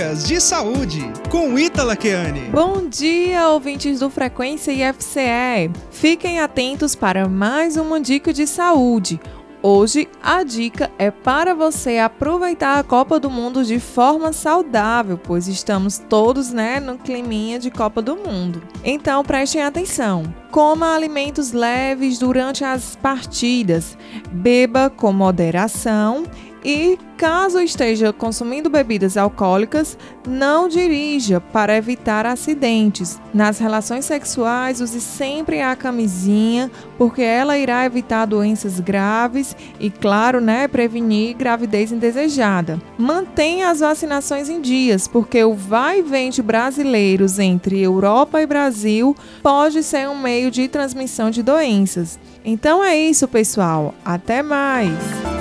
Dicas 0.07 0.23
de 0.23 0.39
saúde 0.39 1.11
com 1.29 1.59
Ítala 1.59 1.93
Keane. 1.93 2.49
Bom 2.49 2.87
dia, 2.87 3.49
ouvintes 3.49 3.99
do 3.99 4.09
Frequência 4.09 4.71
IFCE. 4.71 5.69
Fiquem 5.91 6.39
atentos 6.39 6.95
para 6.95 7.27
mais 7.27 7.75
uma 7.75 7.99
dica 7.99 8.31
de 8.31 8.47
saúde. 8.47 9.19
Hoje 9.61 10.07
a 10.23 10.43
dica 10.43 10.89
é 10.97 11.11
para 11.11 11.53
você 11.53 11.97
aproveitar 11.97 12.79
a 12.79 12.83
Copa 12.83 13.19
do 13.19 13.29
Mundo 13.29 13.65
de 13.65 13.81
forma 13.81 14.31
saudável, 14.31 15.17
pois 15.17 15.49
estamos 15.49 15.97
todos, 15.97 16.53
né, 16.53 16.79
no 16.79 16.97
climinha 16.97 17.59
de 17.59 17.69
Copa 17.69 18.01
do 18.01 18.15
Mundo. 18.15 18.61
Então 18.85 19.25
prestem 19.25 19.61
atenção. 19.61 20.33
Coma 20.51 20.95
alimentos 20.95 21.51
leves 21.51 22.17
durante 22.17 22.63
as 22.63 22.95
partidas. 22.95 23.97
Beba 24.31 24.89
com 24.89 25.11
moderação 25.11 26.23
E 26.67 26.99
caso 27.15 27.61
esteja 27.61 28.11
consumindo 28.11 28.69
bebidas 28.69 29.15
alcoólicas, 29.15 29.97
não 30.27 30.67
dirija 30.67 31.39
para 31.39 31.77
evitar 31.77 32.25
acidentes. 32.25 33.17
Nas 33.33 33.57
relações 33.57 34.03
sexuais, 34.03 34.81
use 34.81 34.99
sempre 34.99 35.61
a 35.61 35.77
camisinha, 35.77 36.69
porque 36.97 37.21
ela 37.21 37.57
irá 37.57 37.85
evitar 37.85 38.25
doenças 38.25 38.81
graves 38.81 39.55
e, 39.79 39.89
claro, 39.89 40.41
né, 40.41 40.67
prevenir 40.67 41.37
gravidez 41.37 41.93
indesejada. 41.93 42.81
Mantenha 42.97 43.69
as 43.69 43.79
vacinações 43.79 44.49
em 44.49 44.59
dias, 44.59 45.07
porque 45.07 45.41
o 45.41 45.53
vai 45.53 45.99
e 45.99 46.03
vem 46.03 46.29
de 46.31 46.41
brasileiros 46.41 47.39
entre 47.39 47.81
Europa 47.81 48.41
e 48.41 48.45
Brasil 48.45 49.15
pode 49.41 49.81
ser 49.83 50.09
um 50.09 50.21
meio 50.21 50.51
de 50.51 50.67
transmissão 50.67 51.31
de 51.31 51.41
doenças. 51.41 52.19
Então 52.43 52.83
é 52.83 52.93
isso, 52.97 53.25
pessoal. 53.25 53.95
Até 54.03 54.43
mais! 54.43 55.36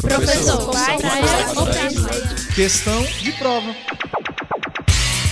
Professor, 0.00 0.72
vai, 0.72 0.96
Questão 2.54 3.02
de 3.22 3.32
prova. 3.32 3.74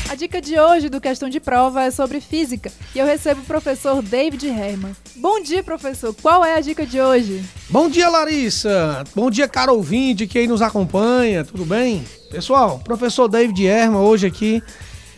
A 0.08 0.14
dica 0.14 0.40
de 0.40 0.58
hoje 0.58 0.88
do 0.88 1.00
Questão 1.00 1.28
de 1.28 1.40
Prova 1.40 1.84
é 1.84 1.90
sobre 1.90 2.20
física 2.20 2.70
e 2.94 2.98
eu 2.98 3.06
recebo 3.06 3.40
o 3.40 3.44
professor 3.44 4.02
David 4.02 4.46
Herman. 4.46 4.94
Bom 5.16 5.42
dia, 5.42 5.62
professor. 5.62 6.14
Qual 6.20 6.44
é 6.44 6.54
a 6.54 6.60
dica 6.60 6.84
de 6.84 7.00
hoje? 7.00 7.42
Bom 7.70 7.88
dia, 7.88 8.08
Larissa. 8.08 9.04
Bom 9.14 9.30
dia, 9.30 9.48
caro 9.48 9.75
ouvinte 9.75 10.26
que 10.26 10.38
aí 10.38 10.46
nos 10.46 10.62
acompanha. 10.62 11.44
Tudo 11.44 11.64
bem? 11.64 12.04
Pessoal, 12.30 12.78
professor 12.78 13.28
David 13.28 13.64
Herman 13.64 14.00
hoje 14.00 14.26
aqui 14.26 14.62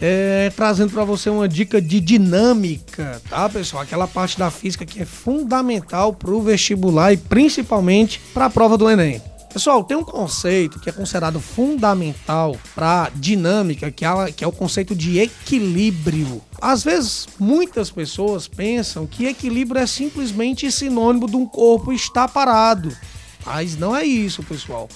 é, 0.01 0.51
trazendo 0.57 0.93
para 0.93 1.05
você 1.05 1.29
uma 1.29 1.47
dica 1.47 1.81
de 1.81 2.01
dinâmica, 2.01 3.21
tá, 3.29 3.49
pessoal? 3.49 3.83
Aquela 3.83 4.09
parte 4.09 4.39
da 4.39 4.51
física 4.51 4.87
que 4.87 5.03
é 5.03 5.05
fundamental 5.05 6.15
para 6.15 6.31
o 6.31 6.41
vestibular 6.41 7.13
e 7.13 7.17
principalmente 7.17 8.21
para 8.33 8.47
a 8.47 8.51
prova 8.51 8.79
do 8.79 8.89
Enem. 8.89 9.21
Pessoal, 9.53 9.83
tem 9.83 9.97
um 9.97 10.05
conceito 10.05 10.79
que 10.79 10.89
é 10.89 10.93
considerado 10.93 11.41
fundamental 11.41 12.57
para 12.73 13.11
dinâmica, 13.17 13.91
que 13.91 14.05
é, 14.05 14.33
que 14.33 14.45
é 14.45 14.47
o 14.47 14.53
conceito 14.53 14.95
de 14.95 15.19
equilíbrio. 15.19 16.41
Às 16.61 16.85
vezes, 16.85 17.27
muitas 17.39 17.91
pessoas 17.91 18.47
pensam 18.47 19.09
que 19.09 19.27
equilíbrio 19.27 19.81
é 19.81 19.87
simplesmente 19.87 20.71
sinônimo 20.71 21.29
de 21.29 21.35
um 21.35 21.45
corpo 21.45 21.93
estar 21.93 22.29
parado. 22.29 22.97
Mas 23.45 23.77
não 23.77 23.95
é 23.97 24.05
isso, 24.05 24.41
pessoal. 24.45 24.89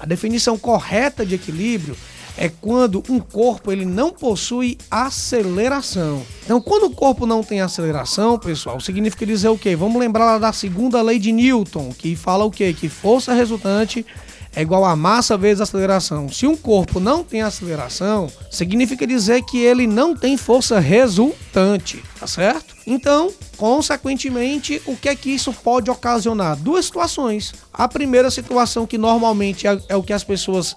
A 0.00 0.04
definição 0.04 0.58
correta 0.58 1.24
de 1.24 1.36
equilíbrio 1.36 1.96
é 2.36 2.48
quando 2.48 3.02
um 3.08 3.20
corpo 3.20 3.70
ele 3.70 3.84
não 3.84 4.10
possui 4.10 4.78
aceleração. 4.90 6.22
Então, 6.44 6.60
quando 6.60 6.84
o 6.84 6.94
corpo 6.94 7.26
não 7.26 7.42
tem 7.42 7.60
aceleração, 7.60 8.38
pessoal, 8.38 8.80
significa 8.80 9.26
dizer 9.26 9.48
o 9.48 9.58
quê? 9.58 9.76
Vamos 9.76 10.00
lembrar 10.00 10.38
da 10.38 10.52
segunda 10.52 11.02
lei 11.02 11.18
de 11.18 11.32
Newton, 11.32 11.90
que 11.96 12.16
fala 12.16 12.44
o 12.44 12.50
quê? 12.50 12.72
Que 12.72 12.88
força 12.88 13.34
resultante 13.34 14.04
é 14.54 14.60
igual 14.60 14.84
a 14.84 14.94
massa 14.94 15.36
vezes 15.36 15.62
aceleração. 15.62 16.28
Se 16.28 16.46
um 16.46 16.56
corpo 16.56 17.00
não 17.00 17.24
tem 17.24 17.40
aceleração, 17.42 18.30
significa 18.50 19.06
dizer 19.06 19.42
que 19.44 19.58
ele 19.58 19.86
não 19.86 20.14
tem 20.14 20.36
força 20.36 20.78
resultante, 20.78 22.02
tá 22.18 22.26
certo? 22.26 22.71
Então, 22.86 23.32
consequentemente, 23.56 24.82
o 24.86 24.96
que 24.96 25.08
é 25.08 25.14
que 25.14 25.30
isso 25.30 25.52
pode 25.52 25.90
ocasionar? 25.90 26.56
Duas 26.56 26.86
situações. 26.86 27.54
A 27.72 27.86
primeira 27.86 28.30
situação 28.30 28.86
que 28.86 28.98
normalmente 28.98 29.66
é, 29.66 29.78
é 29.88 29.96
o 29.96 30.02
que 30.02 30.12
as 30.12 30.24
pessoas 30.24 30.76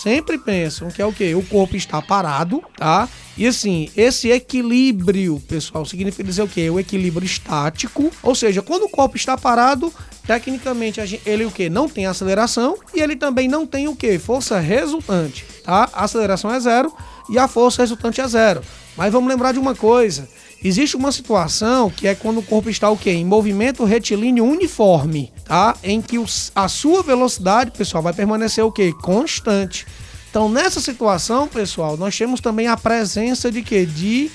sempre 0.00 0.38
pensam, 0.38 0.88
que 0.88 1.00
é 1.00 1.06
o 1.06 1.12
que? 1.12 1.34
O 1.34 1.42
corpo 1.42 1.76
está 1.76 2.00
parado, 2.02 2.62
tá? 2.76 3.08
E 3.36 3.46
assim, 3.46 3.90
esse 3.96 4.30
equilíbrio, 4.30 5.42
pessoal, 5.46 5.84
significa 5.84 6.24
dizer 6.24 6.42
o 6.42 6.48
quê? 6.48 6.70
O 6.70 6.80
equilíbrio 6.80 7.26
estático, 7.26 8.10
ou 8.22 8.34
seja, 8.34 8.62
quando 8.62 8.84
o 8.84 8.88
corpo 8.88 9.16
está 9.16 9.36
parado, 9.36 9.92
tecnicamente 10.26 11.20
ele 11.26 11.44
o 11.44 11.50
que? 11.50 11.68
Não 11.68 11.88
tem 11.88 12.06
aceleração 12.06 12.78
e 12.94 13.00
ele 13.00 13.14
também 13.14 13.46
não 13.46 13.66
tem 13.66 13.88
o 13.88 13.96
que? 13.96 14.18
Força 14.18 14.58
resultante, 14.58 15.44
tá? 15.62 15.88
A 15.92 16.04
aceleração 16.04 16.50
é 16.50 16.58
zero 16.58 16.92
e 17.28 17.38
a 17.38 17.46
força 17.46 17.82
resultante 17.82 18.20
é 18.20 18.28
zero. 18.28 18.62
Mas 18.96 19.12
vamos 19.12 19.28
lembrar 19.28 19.52
de 19.52 19.58
uma 19.58 19.74
coisa. 19.74 20.26
Existe 20.66 20.96
uma 20.96 21.12
situação 21.12 21.88
que 21.88 22.08
é 22.08 22.14
quando 22.14 22.38
o 22.38 22.42
corpo 22.42 22.68
está 22.68 22.90
o 22.90 22.96
quê? 22.96 23.10
Em 23.10 23.24
movimento 23.24 23.84
retilíneo 23.84 24.44
uniforme, 24.44 25.32
tá? 25.44 25.76
Em 25.80 26.02
que 26.02 26.18
os, 26.18 26.50
a 26.56 26.66
sua 26.66 27.04
velocidade, 27.04 27.70
pessoal, 27.70 28.02
vai 28.02 28.12
permanecer 28.12 28.64
o 28.64 28.72
quê? 28.72 28.92
Constante. 29.00 29.86
Então, 30.28 30.48
nessa 30.48 30.80
situação, 30.80 31.46
pessoal, 31.46 31.96
nós 31.96 32.18
temos 32.18 32.40
também 32.40 32.66
a 32.66 32.76
presença 32.76 33.48
de 33.48 33.62
quê? 33.62 33.86
De 33.86 34.28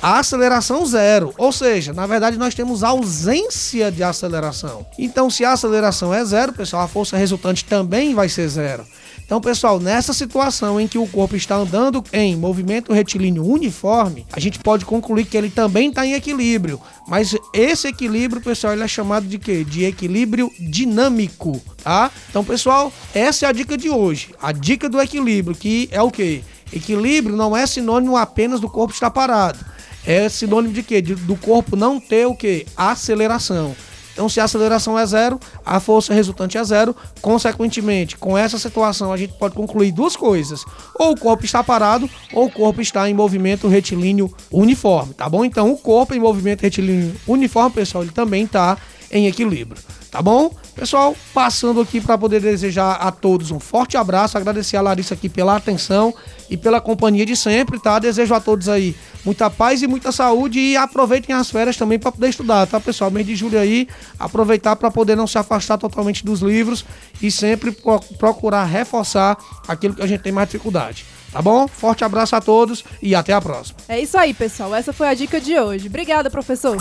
aceleração 0.00 0.86
zero. 0.86 1.34
Ou 1.36 1.50
seja, 1.50 1.92
na 1.92 2.06
verdade, 2.06 2.38
nós 2.38 2.54
temos 2.54 2.84
ausência 2.84 3.90
de 3.90 4.04
aceleração. 4.04 4.86
Então, 4.96 5.28
se 5.28 5.44
a 5.44 5.52
aceleração 5.52 6.14
é 6.14 6.24
zero, 6.24 6.52
pessoal, 6.52 6.84
a 6.84 6.88
força 6.88 7.16
resultante 7.16 7.64
também 7.64 8.14
vai 8.14 8.28
ser 8.28 8.46
zero. 8.48 8.86
Então, 9.24 9.40
pessoal, 9.40 9.80
nessa 9.80 10.12
situação 10.12 10.80
em 10.80 10.86
que 10.86 10.98
o 10.98 11.06
corpo 11.06 11.34
está 11.34 11.56
andando 11.56 12.04
em 12.12 12.36
movimento 12.36 12.92
retilíneo 12.92 13.46
uniforme, 13.46 14.26
a 14.32 14.38
gente 14.38 14.58
pode 14.58 14.84
concluir 14.84 15.24
que 15.24 15.36
ele 15.36 15.50
também 15.50 15.88
está 15.88 16.06
em 16.06 16.12
equilíbrio. 16.12 16.80
Mas 17.08 17.34
esse 17.54 17.88
equilíbrio, 17.88 18.42
pessoal, 18.42 18.72
ele 18.74 18.82
é 18.82 18.88
chamado 18.88 19.26
de 19.26 19.38
quê? 19.38 19.64
De 19.64 19.84
equilíbrio 19.84 20.50
dinâmico, 20.58 21.60
tá? 21.82 22.10
Então, 22.28 22.44
pessoal, 22.44 22.92
essa 23.14 23.46
é 23.46 23.48
a 23.48 23.52
dica 23.52 23.76
de 23.76 23.88
hoje. 23.88 24.34
A 24.40 24.52
dica 24.52 24.88
do 24.88 25.00
equilíbrio, 25.00 25.56
que 25.56 25.88
é 25.90 26.02
o 26.02 26.10
quê? 26.10 26.42
Equilíbrio 26.72 27.36
não 27.36 27.56
é 27.56 27.66
sinônimo 27.66 28.16
apenas 28.16 28.60
do 28.60 28.68
corpo 28.68 28.92
estar 28.92 29.10
parado. 29.10 29.58
É 30.06 30.28
sinônimo 30.28 30.74
de 30.74 30.82
quê? 30.82 31.00
De, 31.00 31.14
do 31.14 31.36
corpo 31.36 31.76
não 31.76 32.00
ter 32.00 32.26
o 32.26 32.34
quê? 32.34 32.66
Aceleração. 32.76 33.74
Então, 34.12 34.28
se 34.28 34.40
a 34.40 34.44
aceleração 34.44 34.98
é 34.98 35.06
zero, 35.06 35.40
a 35.64 35.80
força 35.80 36.12
resultante 36.12 36.58
é 36.58 36.64
zero. 36.64 36.94
Consequentemente, 37.20 38.16
com 38.16 38.36
essa 38.36 38.58
situação, 38.58 39.12
a 39.12 39.16
gente 39.16 39.32
pode 39.34 39.54
concluir 39.54 39.92
duas 39.92 40.16
coisas: 40.16 40.64
ou 40.94 41.12
o 41.12 41.18
corpo 41.18 41.44
está 41.44 41.64
parado, 41.64 42.08
ou 42.32 42.46
o 42.46 42.50
corpo 42.50 42.80
está 42.80 43.08
em 43.08 43.14
movimento 43.14 43.68
retilíneo 43.68 44.32
uniforme, 44.50 45.14
tá 45.14 45.28
bom? 45.28 45.44
Então, 45.44 45.72
o 45.72 45.78
corpo 45.78 46.14
em 46.14 46.20
movimento 46.20 46.62
retilíneo 46.62 47.14
uniforme, 47.26 47.74
pessoal, 47.74 48.04
ele 48.04 48.12
também 48.12 48.44
está 48.44 48.76
em 49.12 49.26
equilíbrio, 49.26 49.80
tá 50.10 50.22
bom? 50.22 50.50
Pessoal, 50.74 51.14
passando 51.34 51.80
aqui 51.82 52.00
para 52.00 52.16
poder 52.16 52.40
desejar 52.40 52.92
a 52.92 53.12
todos 53.12 53.50
um 53.50 53.60
forte 53.60 53.96
abraço, 53.96 54.38
agradecer 54.38 54.76
a 54.76 54.80
Larissa 54.80 55.12
aqui 55.12 55.28
pela 55.28 55.54
atenção 55.54 56.14
e 56.48 56.56
pela 56.56 56.80
companhia 56.80 57.26
de 57.26 57.36
sempre, 57.36 57.78
tá? 57.78 57.98
Desejo 57.98 58.34
a 58.34 58.40
todos 58.40 58.68
aí 58.68 58.96
muita 59.24 59.50
paz 59.50 59.82
e 59.82 59.86
muita 59.86 60.10
saúde 60.10 60.58
e 60.58 60.76
aproveitem 60.76 61.34
as 61.34 61.50
férias 61.50 61.76
também 61.76 61.98
para 61.98 62.12
poder 62.12 62.28
estudar, 62.28 62.66
tá, 62.66 62.80
pessoal? 62.80 63.10
Mês 63.10 63.26
de 63.26 63.36
julho 63.36 63.58
aí, 63.58 63.88
aproveitar 64.18 64.76
para 64.76 64.90
poder 64.90 65.16
não 65.16 65.26
se 65.26 65.38
afastar 65.38 65.78
totalmente 65.78 66.24
dos 66.24 66.40
livros 66.40 66.84
e 67.20 67.30
sempre 67.30 67.76
procurar 68.18 68.64
reforçar 68.64 69.36
aquilo 69.68 69.94
que 69.94 70.02
a 70.02 70.06
gente 70.06 70.22
tem 70.22 70.32
mais 70.32 70.48
dificuldade. 70.48 71.04
Tá 71.32 71.40
bom? 71.40 71.66
Forte 71.66 72.04
abraço 72.04 72.36
a 72.36 72.40
todos 72.40 72.84
e 73.00 73.14
até 73.14 73.32
a 73.32 73.40
próxima. 73.40 73.78
É 73.88 73.98
isso 73.98 74.18
aí, 74.18 74.34
pessoal. 74.34 74.74
Essa 74.74 74.92
foi 74.92 75.08
a 75.08 75.14
dica 75.14 75.40
de 75.40 75.58
hoje. 75.58 75.88
Obrigada, 75.88 76.28
professor. 76.28 76.76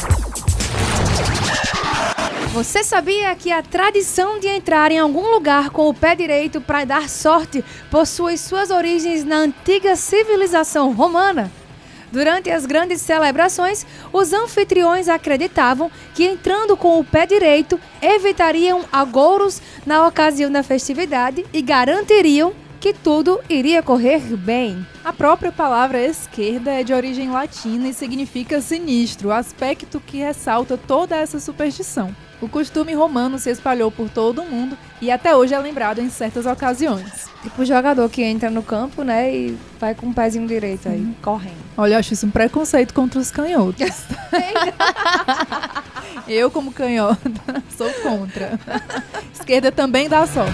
Você 2.53 2.83
sabia 2.83 3.33
que 3.33 3.49
a 3.49 3.63
tradição 3.63 4.37
de 4.37 4.45
entrar 4.45 4.91
em 4.91 4.99
algum 4.99 5.31
lugar 5.31 5.69
com 5.69 5.87
o 5.87 5.93
pé 5.93 6.13
direito 6.15 6.59
para 6.59 6.83
dar 6.83 7.07
sorte 7.07 7.63
possui 7.89 8.37
suas 8.37 8.69
origens 8.71 9.23
na 9.23 9.37
antiga 9.37 9.95
civilização 9.95 10.91
romana? 10.91 11.49
Durante 12.11 12.49
as 12.49 12.65
grandes 12.65 12.99
celebrações, 12.99 13.85
os 14.11 14.33
anfitriões 14.33 15.07
acreditavam 15.07 15.89
que 16.13 16.25
entrando 16.25 16.75
com 16.75 16.99
o 16.99 17.05
pé 17.05 17.25
direito 17.25 17.79
evitariam 18.01 18.83
agouros 18.91 19.61
na 19.85 20.05
ocasião 20.05 20.51
da 20.51 20.61
festividade 20.61 21.45
e 21.53 21.61
garantiriam 21.61 22.53
que 22.81 22.93
tudo 22.93 23.39
iria 23.47 23.81
correr 23.81 24.19
bem. 24.35 24.85
A 25.05 25.13
própria 25.13 25.53
palavra 25.53 26.01
esquerda 26.01 26.71
é 26.71 26.83
de 26.83 26.93
origem 26.93 27.31
latina 27.31 27.87
e 27.87 27.93
significa 27.93 28.59
sinistro, 28.59 29.31
aspecto 29.31 30.01
que 30.05 30.17
ressalta 30.17 30.77
toda 30.77 31.15
essa 31.15 31.39
superstição. 31.39 32.13
O 32.41 32.49
costume 32.49 32.93
romano 32.95 33.37
se 33.37 33.51
espalhou 33.51 33.91
por 33.91 34.09
todo 34.09 34.41
o 34.41 34.45
mundo 34.45 34.75
e 34.99 35.11
até 35.11 35.35
hoje 35.35 35.53
é 35.53 35.59
lembrado 35.59 35.99
em 35.99 36.09
certas 36.09 36.47
ocasiões. 36.47 37.29
Tipo 37.43 37.61
o 37.61 37.65
jogador 37.65 38.09
que 38.09 38.23
entra 38.23 38.49
no 38.49 38.63
campo, 38.63 39.03
né, 39.03 39.31
e 39.31 39.57
vai 39.79 39.93
com 39.93 40.07
o 40.07 40.13
pezinho 40.13 40.47
direito 40.47 40.89
aí, 40.89 40.99
uhum. 40.99 41.13
correndo. 41.21 41.61
Olha, 41.77 41.93
eu 41.93 41.99
acho 41.99 42.13
isso 42.13 42.25
um 42.25 42.31
preconceito 42.31 42.95
contra 42.95 43.19
os 43.19 43.29
canhotos. 43.29 44.05
eu, 46.27 46.49
como 46.49 46.71
canhota, 46.71 47.63
sou 47.77 47.91
contra. 48.01 48.59
Esquerda 49.31 49.71
também 49.71 50.09
dá 50.09 50.25
sorte. 50.25 50.51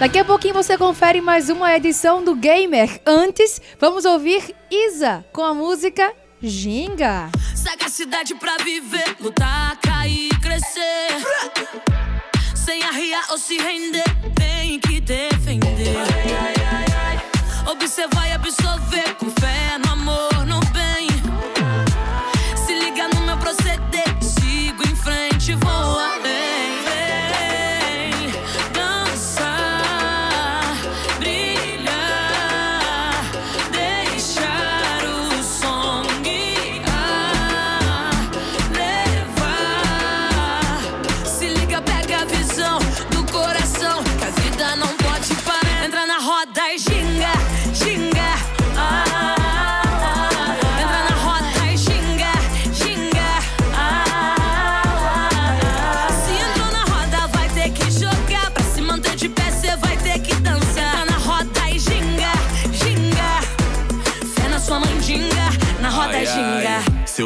Daqui 0.00 0.18
a 0.18 0.24
pouquinho 0.24 0.54
você 0.54 0.76
confere 0.76 1.20
mais 1.20 1.48
uma 1.48 1.74
edição 1.76 2.24
do 2.24 2.34
Gamer. 2.34 3.00
Antes, 3.06 3.60
vamos 3.80 4.04
ouvir 4.04 4.54
Isa 4.70 5.24
com 5.32 5.42
a 5.42 5.54
música 5.54 6.12
Ginga. 6.40 7.30
Sagacidade 7.54 8.34
pra 8.36 8.56
viver, 8.58 9.16
lutar, 9.20 9.76
cair. 9.80 10.37
Arriar 13.08 13.24
ou 13.30 13.38
se 13.38 13.56
render, 13.56 14.04
tem 14.34 14.78
que 14.80 15.00
defender. 15.00 15.96
Observar 17.66 18.28
e 18.28 18.32
absorver 18.32 19.14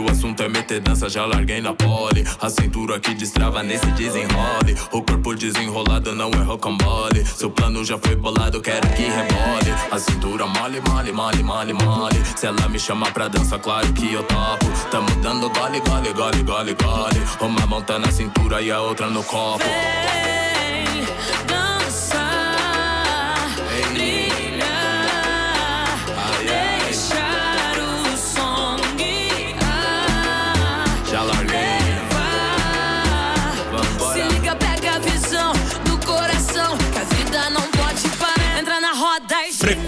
monta 0.00 0.44
e 0.44 0.48
meter 0.48 0.81
dança, 0.81 1.09
já 1.09 1.26
larguei 1.26 1.61
na 1.61 1.74
pole. 1.74 2.24
A 2.40 2.48
cintura 2.48 2.98
que 2.98 3.14
destrava 3.14 3.62
nesse 3.62 3.87
desenrole. 3.92 4.74
O 4.90 5.02
corpo 5.02 5.35
desenrolado 5.35 6.14
não 6.14 6.31
é 6.31 6.42
rocambole. 6.42 7.24
Seu 7.26 7.50
plano 7.50 7.85
já 7.85 7.98
foi 7.98 8.16
bolado, 8.16 8.62
quero 8.62 8.88
que 8.88 9.02
rebole. 9.02 9.74
A 9.90 9.98
cintura 9.98 10.46
mole, 10.46 10.81
mole, 10.88 11.12
mole, 11.12 11.42
mole, 11.42 11.72
mole. 11.74 12.22
Se 12.37 12.46
ela 12.46 12.68
me 12.68 12.78
chamar 12.78 13.12
pra 13.12 13.28
dança, 13.28 13.59
claro 13.59 13.92
que 13.92 14.12
eu 14.12 14.22
topo. 14.22 14.66
Tamo 14.90 15.11
dando 15.22 15.50
gole, 15.50 15.81
gole, 15.81 16.12
gole, 16.12 16.42
gole, 16.42 16.74
gole. 16.74 17.22
Uma 17.40 17.66
monta 17.66 17.98
na 17.98 18.11
cintura 18.11 18.62
e 18.62 18.70
a 18.70 18.81
outra 18.81 19.11
no 19.11 19.22
copo. 19.22 19.64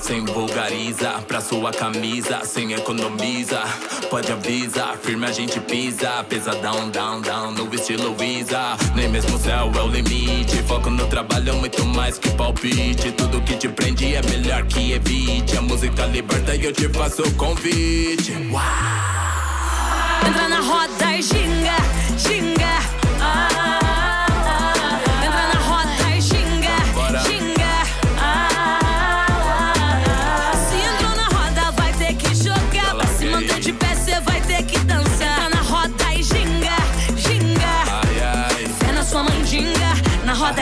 sem 0.00 0.24
vulgariza 0.24 1.22
Pra 1.26 1.40
sua 1.40 1.72
camisa, 1.72 2.44
sem 2.44 2.72
economiza. 2.72 3.60
Pode 4.10 4.30
avisar, 4.30 4.96
firme 4.98 5.26
a 5.26 5.32
gente 5.32 5.60
pisa. 5.60 6.22
Pesadão, 6.24 6.90
down, 6.90 7.20
down, 7.20 7.52
no 7.52 7.74
estilo 7.74 8.14
Visa. 8.14 8.76
Nem 8.94 9.08
mesmo 9.08 9.36
o 9.36 9.38
céu 9.38 9.70
é 9.74 9.80
o 9.80 9.86
limite. 9.88 10.62
Foco 10.64 10.90
no 10.90 11.06
trabalho, 11.06 11.54
muito 11.56 11.84
mais 11.84 12.18
que 12.18 12.30
palpite. 12.30 13.12
Tudo 13.12 13.40
que 13.42 13.56
te 13.56 13.68
prende 13.68 14.14
é 14.14 14.22
melhor 14.22 14.64
que 14.64 14.92
evite. 14.92 15.56
A 15.56 15.62
música 15.62 16.06
liberta 16.06 16.54
e 16.54 16.64
eu 16.64 16.72
te 16.72 16.88
faço 16.88 17.22
o 17.22 17.34
convite. 17.34 18.32
Entra 20.28 20.48
na 20.48 20.60
roda 20.60 21.16
e 21.16 21.22
xinga, 21.22 21.61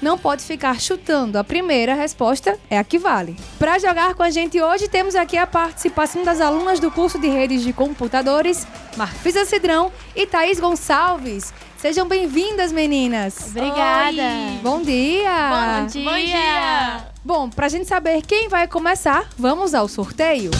não 0.00 0.18
pode 0.18 0.42
ficar 0.42 0.80
chutando. 0.80 1.38
A 1.38 1.44
primeira 1.44 1.94
resposta 1.94 2.58
é 2.70 2.78
a 2.78 2.84
que 2.84 2.98
vale. 2.98 3.36
Para 3.58 3.78
jogar 3.78 4.14
com 4.14 4.22
a 4.22 4.30
gente 4.30 4.60
hoje, 4.60 4.88
temos 4.88 5.14
aqui 5.14 5.36
a 5.36 5.46
participação 5.46 6.24
das 6.24 6.40
alunas 6.40 6.80
do 6.80 6.90
curso 6.90 7.18
de 7.18 7.28
redes 7.28 7.62
de 7.62 7.72
computadores, 7.72 8.66
Marfisa 8.96 9.44
Cidrão 9.44 9.92
e 10.14 10.26
Thaís 10.26 10.60
Gonçalves. 10.60 11.52
Sejam 11.78 12.08
bem-vindas, 12.08 12.72
meninas. 12.72 13.48
Obrigada. 13.48 14.22
Bom 14.62 14.82
dia. 14.82 15.82
Bom 15.82 15.86
dia. 15.86 17.06
Bom, 17.24 17.50
pra 17.50 17.68
gente 17.68 17.86
saber 17.86 18.22
quem 18.22 18.48
vai 18.48 18.66
começar, 18.66 19.28
vamos 19.36 19.74
ao 19.74 19.88
sorteio. 19.88 20.50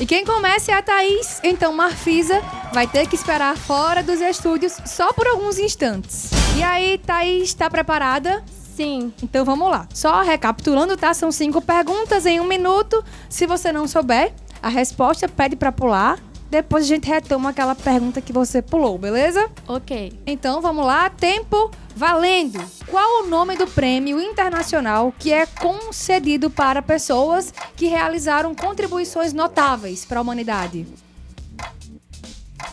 E 0.00 0.06
quem 0.06 0.24
começa 0.24 0.72
é 0.72 0.74
a 0.74 0.80
Thaís, 0.80 1.40
então 1.44 1.74
Marfisa 1.74 2.40
vai 2.72 2.86
ter 2.86 3.06
que 3.06 3.14
esperar 3.14 3.54
fora 3.54 4.02
dos 4.02 4.18
estúdios 4.22 4.72
só 4.86 5.12
por 5.12 5.26
alguns 5.26 5.58
instantes. 5.58 6.30
E 6.56 6.62
aí, 6.62 6.96
Thaís, 6.96 7.52
tá 7.52 7.68
preparada? 7.68 8.42
Sim. 8.74 9.12
Então 9.22 9.44
vamos 9.44 9.70
lá. 9.70 9.86
Só 9.92 10.22
recapitulando, 10.22 10.96
tá? 10.96 11.12
São 11.12 11.30
cinco 11.30 11.60
perguntas 11.60 12.24
em 12.24 12.40
um 12.40 12.46
minuto. 12.46 13.04
Se 13.28 13.46
você 13.46 13.70
não 13.70 13.86
souber, 13.86 14.32
a 14.62 14.70
resposta 14.70 15.28
pede 15.28 15.54
pra 15.54 15.70
pular. 15.70 16.18
Depois 16.48 16.84
a 16.84 16.88
gente 16.88 17.06
retoma 17.06 17.50
aquela 17.50 17.74
pergunta 17.74 18.22
que 18.22 18.32
você 18.32 18.62
pulou, 18.62 18.96
beleza? 18.96 19.50
Ok. 19.68 20.18
Então 20.26 20.62
vamos 20.62 20.84
lá, 20.86 21.10
tempo 21.10 21.70
valendo. 21.94 22.58
Qual 22.90 23.22
o 23.22 23.28
nome 23.28 23.56
do 23.56 23.68
prêmio 23.68 24.20
internacional 24.20 25.14
que 25.16 25.32
é 25.32 25.46
concedido 25.46 26.50
para 26.50 26.82
pessoas 26.82 27.54
que 27.76 27.86
realizaram 27.86 28.52
contribuições 28.52 29.32
notáveis 29.32 30.04
para 30.04 30.18
a 30.18 30.22
humanidade? 30.22 30.88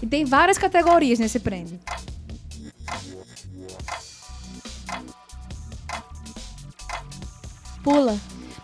E 0.01 0.07
tem 0.07 0.25
várias 0.25 0.57
categorias 0.57 1.19
nesse 1.19 1.39
prêmio. 1.39 1.79
Pula. 7.83 8.17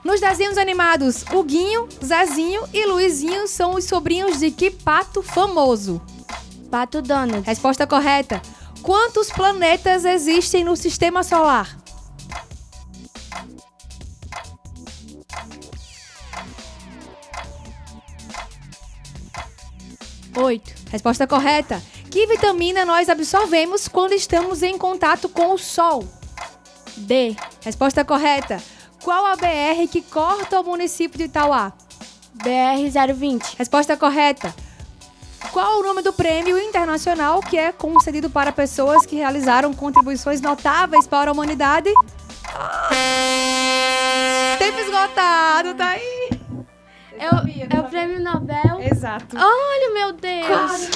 Nos 0.03 0.19
desenhos 0.19 0.57
animados, 0.57 1.23
o 1.31 1.43
Guinho, 1.43 1.87
Zezinho 2.03 2.63
e 2.73 2.85
Luizinho 2.87 3.47
são 3.47 3.75
os 3.75 3.85
sobrinhos 3.85 4.39
de 4.39 4.49
que 4.49 4.71
pato 4.71 5.21
famoso? 5.21 6.01
Pato 6.71 6.99
Donald. 6.99 7.45
Resposta 7.45 7.85
correta. 7.85 8.41
Quantos 8.83 9.31
planetas 9.31 10.03
existem 10.03 10.61
no 10.65 10.75
sistema 10.75 11.23
solar? 11.23 11.77
Oito. 20.35 20.73
Resposta 20.91 21.25
correta. 21.25 21.81
Que 22.11 22.27
vitamina 22.27 22.83
nós 22.83 23.07
absorvemos 23.07 23.87
quando 23.87 24.11
estamos 24.11 24.61
em 24.61 24.77
contato 24.77 25.29
com 25.29 25.53
o 25.53 25.57
sol? 25.57 26.05
B. 26.97 27.37
Resposta 27.63 28.03
correta. 28.03 28.61
Qual 29.01 29.25
a 29.25 29.37
BR 29.37 29.87
que 29.89 30.01
corta 30.01 30.59
o 30.59 30.63
município 30.63 31.17
de 31.17 31.23
Itauá? 31.23 31.71
BR 32.33 33.13
020. 33.15 33.55
Resposta 33.57 33.95
correta. 33.95 34.53
Qual 35.53 35.79
o 35.79 35.83
nome 35.83 36.01
do 36.01 36.11
prêmio 36.11 36.57
internacional 36.57 37.39
que 37.39 37.59
é 37.59 37.71
concedido 37.71 38.27
para 38.27 38.51
pessoas 38.51 39.05
que 39.05 39.15
realizaram 39.15 39.71
contribuições 39.71 40.41
notáveis 40.41 41.05
para 41.05 41.29
a 41.29 41.31
humanidade? 41.31 41.93
Ah! 42.47 42.89
Tempo 44.57 44.79
esgotado, 44.79 45.75
tá 45.75 45.89
aí. 45.89 46.29
É 47.19 47.29
o, 47.29 47.77
é 47.77 47.79
o 47.79 47.83
prêmio 47.83 48.19
Nobel. 48.19 48.79
Exato. 48.81 49.37
Olha, 49.37 49.93
meu 49.93 50.13
Deus. 50.13 50.89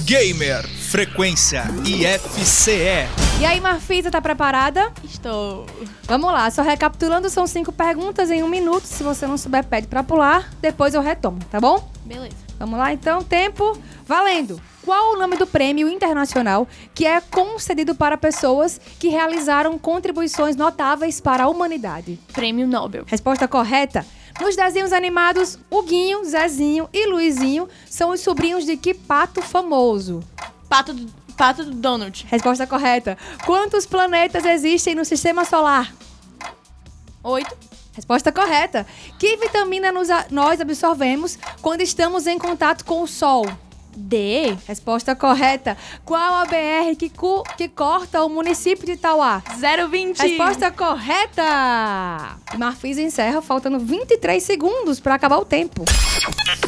Gamer 0.00 0.66
Frequência 0.66 1.62
IFCE. 1.84 3.06
E 3.38 3.46
aí, 3.46 3.60
Marfisa, 3.60 4.10
tá 4.10 4.20
preparada? 4.20 4.92
Estou. 5.04 5.66
Vamos 6.02 6.32
lá, 6.32 6.50
só 6.50 6.62
recapitulando, 6.62 7.30
são 7.30 7.46
cinco 7.46 7.70
perguntas 7.70 8.28
em 8.28 8.42
um 8.42 8.48
minuto. 8.48 8.86
Se 8.86 9.04
você 9.04 9.24
não 9.24 9.38
souber, 9.38 9.62
pede 9.62 9.86
pra 9.86 10.02
pular. 10.02 10.50
Depois 10.60 10.94
eu 10.94 11.00
retomo, 11.00 11.38
tá 11.48 11.60
bom? 11.60 11.88
Beleza. 12.04 12.45
Vamos 12.58 12.78
lá, 12.78 12.92
então, 12.92 13.22
tempo 13.22 13.78
valendo. 14.06 14.60
Qual 14.84 15.14
o 15.14 15.18
nome 15.18 15.36
do 15.36 15.46
prêmio 15.46 15.88
internacional 15.88 16.66
que 16.94 17.04
é 17.04 17.20
concedido 17.20 17.94
para 17.94 18.16
pessoas 18.16 18.80
que 18.98 19.08
realizaram 19.08 19.78
contribuições 19.78 20.54
notáveis 20.54 21.20
para 21.20 21.44
a 21.44 21.48
humanidade? 21.48 22.18
Prêmio 22.32 22.66
Nobel. 22.66 23.04
Resposta 23.06 23.48
correta. 23.48 24.06
Nos 24.40 24.54
desenhos 24.54 24.92
animados, 24.92 25.58
o 25.70 25.82
Guinho, 25.82 26.24
Zezinho 26.24 26.88
e 26.92 27.06
Luizinho 27.06 27.68
são 27.88 28.10
os 28.10 28.20
sobrinhos 28.20 28.64
de 28.64 28.76
que 28.76 28.94
pato 28.94 29.42
famoso? 29.42 30.22
Pato, 30.68 30.94
Pato 31.36 31.64
Donald. 31.64 32.26
Resposta 32.30 32.66
correta. 32.66 33.18
Quantos 33.44 33.86
planetas 33.86 34.44
existem 34.44 34.94
no 34.94 35.04
sistema 35.04 35.44
solar? 35.44 35.92
Oito. 37.22 37.75
Resposta 37.96 38.30
correta. 38.30 38.86
Que 39.18 39.36
vitamina 39.38 39.90
nos 39.90 40.10
a- 40.10 40.26
nós 40.30 40.60
absorvemos 40.60 41.38
quando 41.62 41.80
estamos 41.80 42.26
em 42.26 42.38
contato 42.38 42.84
com 42.84 43.02
o 43.02 43.06
sol? 43.08 43.46
D. 43.98 44.54
Resposta 44.68 45.16
correta. 45.16 45.74
Qual 46.04 46.34
a 46.34 46.44
BR 46.44 46.94
que, 46.98 47.08
cu- 47.08 47.42
que 47.56 47.66
corta 47.66 48.22
o 48.22 48.28
município 48.28 48.84
de 48.84 48.98
Tauá? 48.98 49.42
020. 49.88 50.18
Resposta 50.18 50.70
correta! 50.70 52.36
Marfis 52.58 52.98
encerra 52.98 53.40
faltando 53.40 53.78
23 53.78 54.42
segundos 54.42 55.00
para 55.00 55.14
acabar 55.14 55.38
o 55.38 55.46
tempo. 55.46 55.82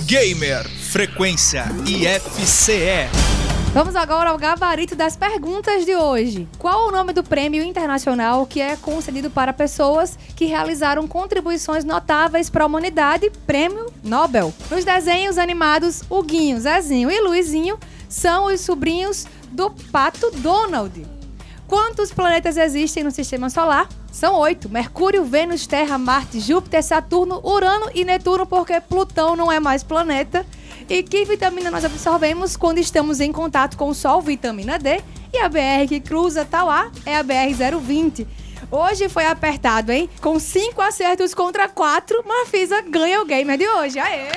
Gamer 0.06 0.66
Frequência 0.66 1.66
IFCE. 1.86 3.47
Vamos 3.78 3.94
agora 3.94 4.30
ao 4.30 4.36
gabarito 4.36 4.96
das 4.96 5.14
perguntas 5.14 5.86
de 5.86 5.94
hoje. 5.94 6.48
Qual 6.58 6.88
o 6.88 6.90
nome 6.90 7.12
do 7.12 7.22
prêmio 7.22 7.62
internacional 7.62 8.44
que 8.44 8.60
é 8.60 8.74
concedido 8.74 9.30
para 9.30 9.52
pessoas 9.52 10.18
que 10.34 10.46
realizaram 10.46 11.06
contribuições 11.06 11.84
notáveis 11.84 12.50
para 12.50 12.64
a 12.64 12.66
humanidade? 12.66 13.30
Prêmio 13.46 13.86
Nobel. 14.02 14.52
Nos 14.68 14.84
desenhos 14.84 15.38
animados, 15.38 16.02
Huguinho, 16.10 16.58
Zezinho 16.58 17.08
e 17.08 17.20
Luizinho 17.20 17.78
são 18.08 18.46
os 18.46 18.62
sobrinhos 18.62 19.28
do 19.52 19.70
pato 19.92 20.28
Donald. 20.32 21.06
Quantos 21.68 22.10
planetas 22.12 22.56
existem 22.56 23.04
no 23.04 23.12
sistema 23.12 23.48
solar? 23.48 23.88
São 24.10 24.40
oito: 24.40 24.68
Mercúrio, 24.68 25.24
Vênus, 25.24 25.68
Terra, 25.68 25.96
Marte, 25.96 26.40
Júpiter, 26.40 26.82
Saturno, 26.82 27.40
Urano 27.44 27.92
e 27.94 28.04
Netuno, 28.04 28.44
porque 28.44 28.80
Plutão 28.80 29.36
não 29.36 29.52
é 29.52 29.60
mais 29.60 29.84
planeta. 29.84 30.44
E 30.88 31.02
que 31.02 31.24
vitamina 31.26 31.70
nós 31.70 31.84
absorvemos 31.84 32.56
quando 32.56 32.78
estamos 32.78 33.20
em 33.20 33.30
contato 33.30 33.76
com 33.76 33.90
o 33.90 33.94
Sol? 33.94 34.22
Vitamina 34.22 34.78
D. 34.78 35.02
E 35.32 35.38
a 35.38 35.48
BR 35.48 35.86
que 35.86 36.00
cruza 36.00 36.46
Tauá 36.46 36.90
é 37.04 37.16
a 37.16 37.22
BR-020. 37.22 38.26
Hoje 38.70 39.08
foi 39.08 39.26
apertado, 39.26 39.92
hein? 39.92 40.08
Com 40.22 40.38
cinco 40.38 40.80
acertos 40.80 41.34
contra 41.34 41.68
quatro, 41.68 42.24
Marfisa 42.26 42.80
ganha 42.80 43.20
o 43.20 43.26
gamer 43.26 43.58
de 43.58 43.68
hoje. 43.68 43.98
Aê! 43.98 44.28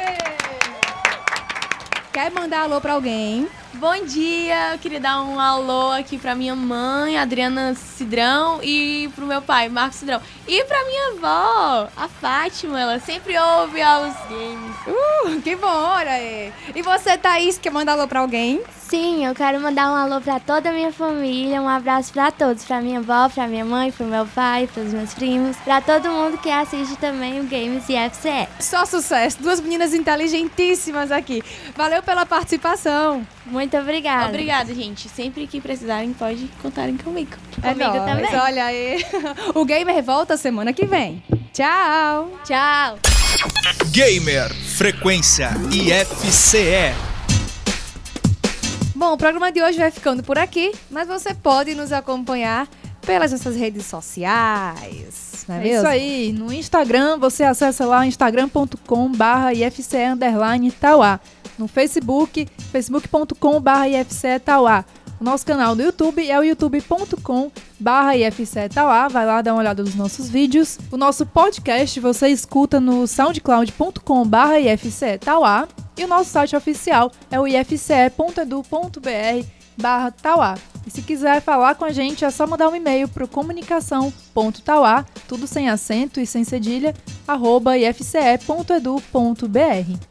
Quer 2.12 2.30
mandar 2.32 2.64
alô 2.64 2.82
pra 2.82 2.94
alguém? 2.94 3.48
Bom 3.76 4.06
dia, 4.06 4.74
eu 4.74 4.80
queria 4.80 5.00
dar 5.00 5.22
um 5.22 5.40
alô 5.40 5.92
aqui 5.92 6.18
pra 6.18 6.36
minha 6.36 6.54
mãe, 6.54 7.18
Adriana 7.18 7.74
Cidrão, 7.74 8.60
e 8.62 9.10
pro 9.16 9.26
meu 9.26 9.42
pai, 9.42 9.70
Marcos 9.70 9.96
Cidrão. 10.00 10.22
E 10.46 10.64
pra 10.66 10.84
minha 10.86 11.14
avó, 11.14 11.90
a 11.96 12.08
Fátima, 12.10 12.80
ela 12.82 13.00
sempre 13.00 13.34
ouve 13.40 13.82
aos 13.82 14.14
games. 14.28 14.76
Uh, 14.86 15.42
que 15.42 15.56
bom, 15.56 15.68
olha 15.68 16.12
aí. 16.12 16.54
E 16.76 16.82
você, 16.82 17.18
Thaís, 17.18 17.58
quer 17.58 17.72
mandar 17.72 17.94
alô 17.94 18.08
pra 18.10 18.20
alguém? 18.20 18.62
Sim, 18.92 19.26
eu 19.26 19.34
quero 19.34 19.58
mandar 19.62 19.90
um 19.90 19.96
alô 19.96 20.20
pra 20.20 20.38
toda 20.38 20.70
a 20.70 20.74
minha 20.74 20.92
família, 20.92 21.62
um 21.62 21.70
abraço 21.70 22.12
pra 22.12 22.30
todos, 22.30 22.66
pra 22.66 22.82
minha 22.82 23.00
avó, 23.00 23.30
pra 23.30 23.48
minha 23.48 23.64
mãe, 23.64 23.90
pro 23.90 24.06
meu 24.06 24.26
pai, 24.26 24.68
pros 24.68 24.92
meus 24.92 25.14
primos, 25.14 25.56
pra 25.64 25.80
todo 25.80 26.10
mundo 26.10 26.38
que 26.38 26.52
assiste 26.52 26.98
também 26.98 27.40
o 27.40 27.46
Games 27.46 27.86
e 27.88 27.94
FCE. 28.10 28.50
Só 28.60 28.86
sucesso. 28.86 29.42
Duas 29.42 29.62
meninas 29.62 29.94
inteligentíssimas 29.94 31.10
aqui. 31.10 31.42
Valeu 31.74 32.04
pela 32.04 32.26
participação. 32.26 33.26
Muito 33.46 33.78
obrigada. 33.78 34.28
Obrigada, 34.28 34.76
gente. 34.76 35.08
Sempre 35.08 35.48
que 35.48 35.62
precisarem, 35.62 36.12
pode 36.12 36.50
contarem 36.62 36.98
comigo. 36.98 37.32
É 37.64 37.72
Comigo 37.72 37.94
nóis. 37.94 38.04
também. 38.04 38.36
Olha 38.42 38.66
aí. 38.66 39.06
O 39.56 39.64
Gamer 39.64 40.04
volta 40.04 40.36
semana 40.36 40.74
que 40.74 40.86
vem. 40.86 41.24
Tchau. 41.54 42.30
Tchau. 42.44 43.00
Gamer 43.94 44.54
Frequência 44.54 45.52
IFCE. 45.72 47.11
Bom, 49.02 49.14
o 49.14 49.18
programa 49.18 49.52
de 49.52 49.60
hoje 49.60 49.80
vai 49.80 49.90
ficando 49.90 50.22
por 50.22 50.38
aqui, 50.38 50.72
mas 50.92 51.08
você 51.08 51.34
pode 51.34 51.74
nos 51.74 51.92
acompanhar 51.92 52.68
pelas 53.04 53.32
nossas 53.32 53.56
redes 53.56 53.88
sociais. 53.88 55.44
Não 55.48 55.56
é, 55.56 55.58
É 55.58 55.64
mesmo? 55.64 55.78
isso 55.78 55.88
aí. 55.88 56.32
No 56.32 56.54
Instagram, 56.54 57.18
você 57.18 57.44
acessa 57.44 57.84
lá 57.84 58.06
instagram.com 58.06 59.12
barra 59.12 59.56
IFCE 59.56 60.06
underline 60.06 60.70
Tauá. 60.70 61.20
No 61.58 61.68
Facebook, 61.68 62.48
facebook.com 62.72 63.60
barra 63.60 63.90
IFCE 63.90 64.40
Tauá. 64.46 64.86
O 65.20 65.24
nosso 65.24 65.48
canal 65.48 65.74
no 65.74 65.82
YouTube 65.82 66.30
é 66.30 66.40
o 66.40 66.44
youtube.com 66.44 67.52
barra 67.80 68.16
IFCE 68.16 68.70
Tauá. 68.72 69.08
Vai 69.08 69.26
lá 69.26 69.42
dar 69.42 69.54
uma 69.54 69.62
olhada 69.62 69.82
nos 69.82 69.96
nossos 69.96 70.30
vídeos. 70.30 70.78
O 70.92 70.98
nosso 70.98 71.26
podcast 71.26 72.00
você 72.00 72.28
escuta 72.28 72.80
no 72.80 73.08
soundcloud.com 73.08 74.28
barra 74.28 74.60
IFCE 74.60 75.18
Tauá. 75.20 75.68
E 76.02 76.04
o 76.04 76.08
nosso 76.08 76.32
site 76.32 76.56
oficial 76.56 77.12
é 77.30 77.40
o 77.40 77.48
ifce.edu.br 77.48 79.46
barra 79.78 80.10
Tauá. 80.10 80.58
E 80.86 80.90
se 80.90 81.04
quiser 81.04 81.40
falar 81.42 81.76
com 81.76 81.86
a 81.86 81.92
gente, 81.92 82.26
é 82.26 82.32
só 82.32 82.48
mandar 82.48 82.70
um 82.70 82.76
e-mail 82.76 83.08
para 83.08 83.28
comunicação.tauá, 83.28 85.06
tudo 85.28 85.46
sem 85.46 85.70
acento 85.70 86.20
e 86.20 86.26
sem 86.26 86.44
cedilha, 86.44 86.96
arroba 87.28 87.78
ifce.edu.br. 87.78 88.98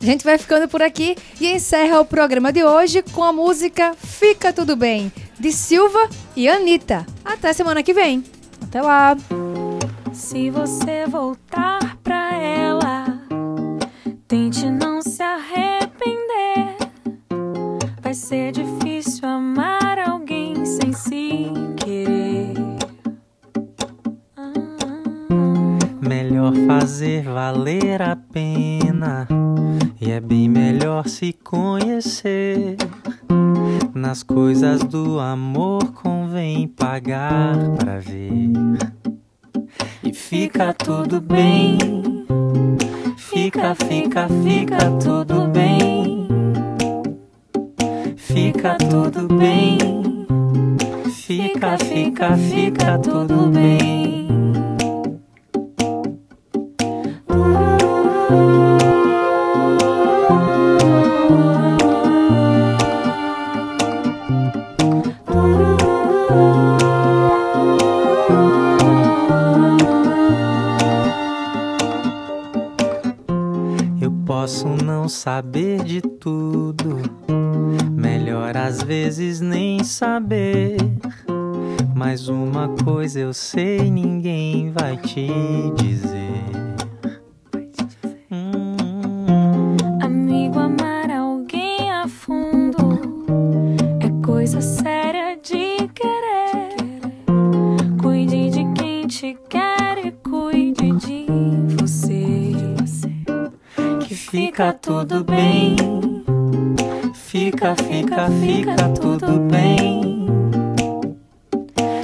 A 0.00 0.04
gente 0.04 0.24
vai 0.24 0.38
ficando 0.38 0.68
por 0.68 0.80
aqui 0.80 1.16
e 1.40 1.48
encerra 1.48 2.00
o 2.00 2.04
programa 2.04 2.52
de 2.52 2.62
hoje 2.62 3.02
com 3.02 3.24
a 3.24 3.32
música 3.32 3.92
Fica 3.94 4.52
Tudo 4.52 4.76
Bem, 4.76 5.12
de 5.40 5.50
Silva 5.50 6.08
e 6.36 6.48
Anitta. 6.48 7.04
Até 7.24 7.52
semana 7.52 7.82
que 7.82 7.92
vem. 7.92 8.22
Até 8.62 8.80
lá! 8.80 9.16
Se 10.12 10.50
você 10.50 11.04
voltar 11.08 11.96
pra 12.04 12.36
ela, 12.36 13.06
tente 14.28 14.69
ser 18.30 18.52
difícil 18.52 19.28
amar 19.28 19.98
alguém 19.98 20.64
sem 20.64 20.92
se 20.92 21.50
querer. 21.76 22.54
Melhor 26.00 26.52
fazer 26.64 27.24
valer 27.24 28.00
a 28.00 28.14
pena. 28.14 29.26
E 30.00 30.12
é 30.12 30.20
bem 30.20 30.48
melhor 30.48 31.08
se 31.08 31.32
conhecer. 31.32 32.76
Nas 33.92 34.22
coisas 34.22 34.78
do 34.84 35.18
amor 35.18 35.90
convém 35.90 36.68
pagar 36.68 37.56
pra 37.80 37.98
ver. 37.98 38.52
E 40.04 40.14
fica 40.14 40.72
tudo 40.72 41.20
bem. 41.20 41.78
Fica, 43.16 43.74
fica, 43.74 44.28
fica 44.44 44.78
tudo 45.02 45.48
bem. 45.48 46.29
Fica 48.60 48.76
tudo 48.76 49.26
bem. 49.38 49.78
Fica, 51.10 51.78
fica, 51.78 52.36
fica 52.36 52.98
tudo 52.98 53.46
bem. 53.46 54.28
Eu 66.28 66.79
posso 74.50 74.66
não 74.84 75.08
saber 75.08 75.84
de 75.84 76.00
tudo, 76.00 76.98
melhor 77.92 78.56
às 78.56 78.82
vezes 78.82 79.40
nem 79.40 79.84
saber. 79.84 80.76
Mas 81.94 82.26
uma 82.26 82.68
coisa 82.82 83.20
eu 83.20 83.32
sei, 83.32 83.88
ninguém 83.88 84.72
vai 84.72 84.96
te 84.96 85.28
dizer. 85.76 86.19
Tudo 105.00 105.24
bem. 105.24 105.76
Fica, 107.14 107.74
fica, 107.74 108.28
fica 108.28 108.88
tudo 109.00 109.40
bem. 109.50 110.26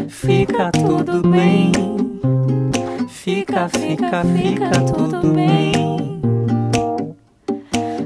Fica 0.08 0.70
tudo 0.72 1.28
bem. 1.28 1.72
Fica, 3.08 3.68
fica, 3.68 4.24
fica 4.24 4.70
tudo 4.92 5.32
bem. 5.34 6.20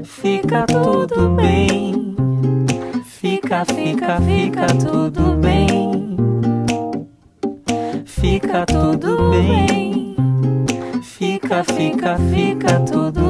Fica 0.03 0.65
tudo 0.65 1.29
bem. 1.35 2.15
Fica, 3.05 3.63
fica, 3.63 4.19
fica 4.19 4.67
tudo 4.75 5.37
bem. 5.37 6.17
Fica 8.05 8.65
tudo 8.65 9.29
bem. 9.31 10.15
Fica, 11.01 11.63
fica, 11.63 12.17
fica 12.17 12.79
tudo 12.81 13.20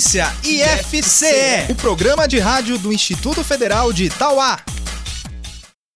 Frequência 0.00 0.32
IFCE, 0.42 1.70
o 1.70 1.74
programa 1.74 2.26
de 2.26 2.38
rádio 2.38 2.78
do 2.78 2.90
Instituto 2.90 3.44
Federal 3.44 3.92
de 3.92 4.04
Itauá. 4.04 4.58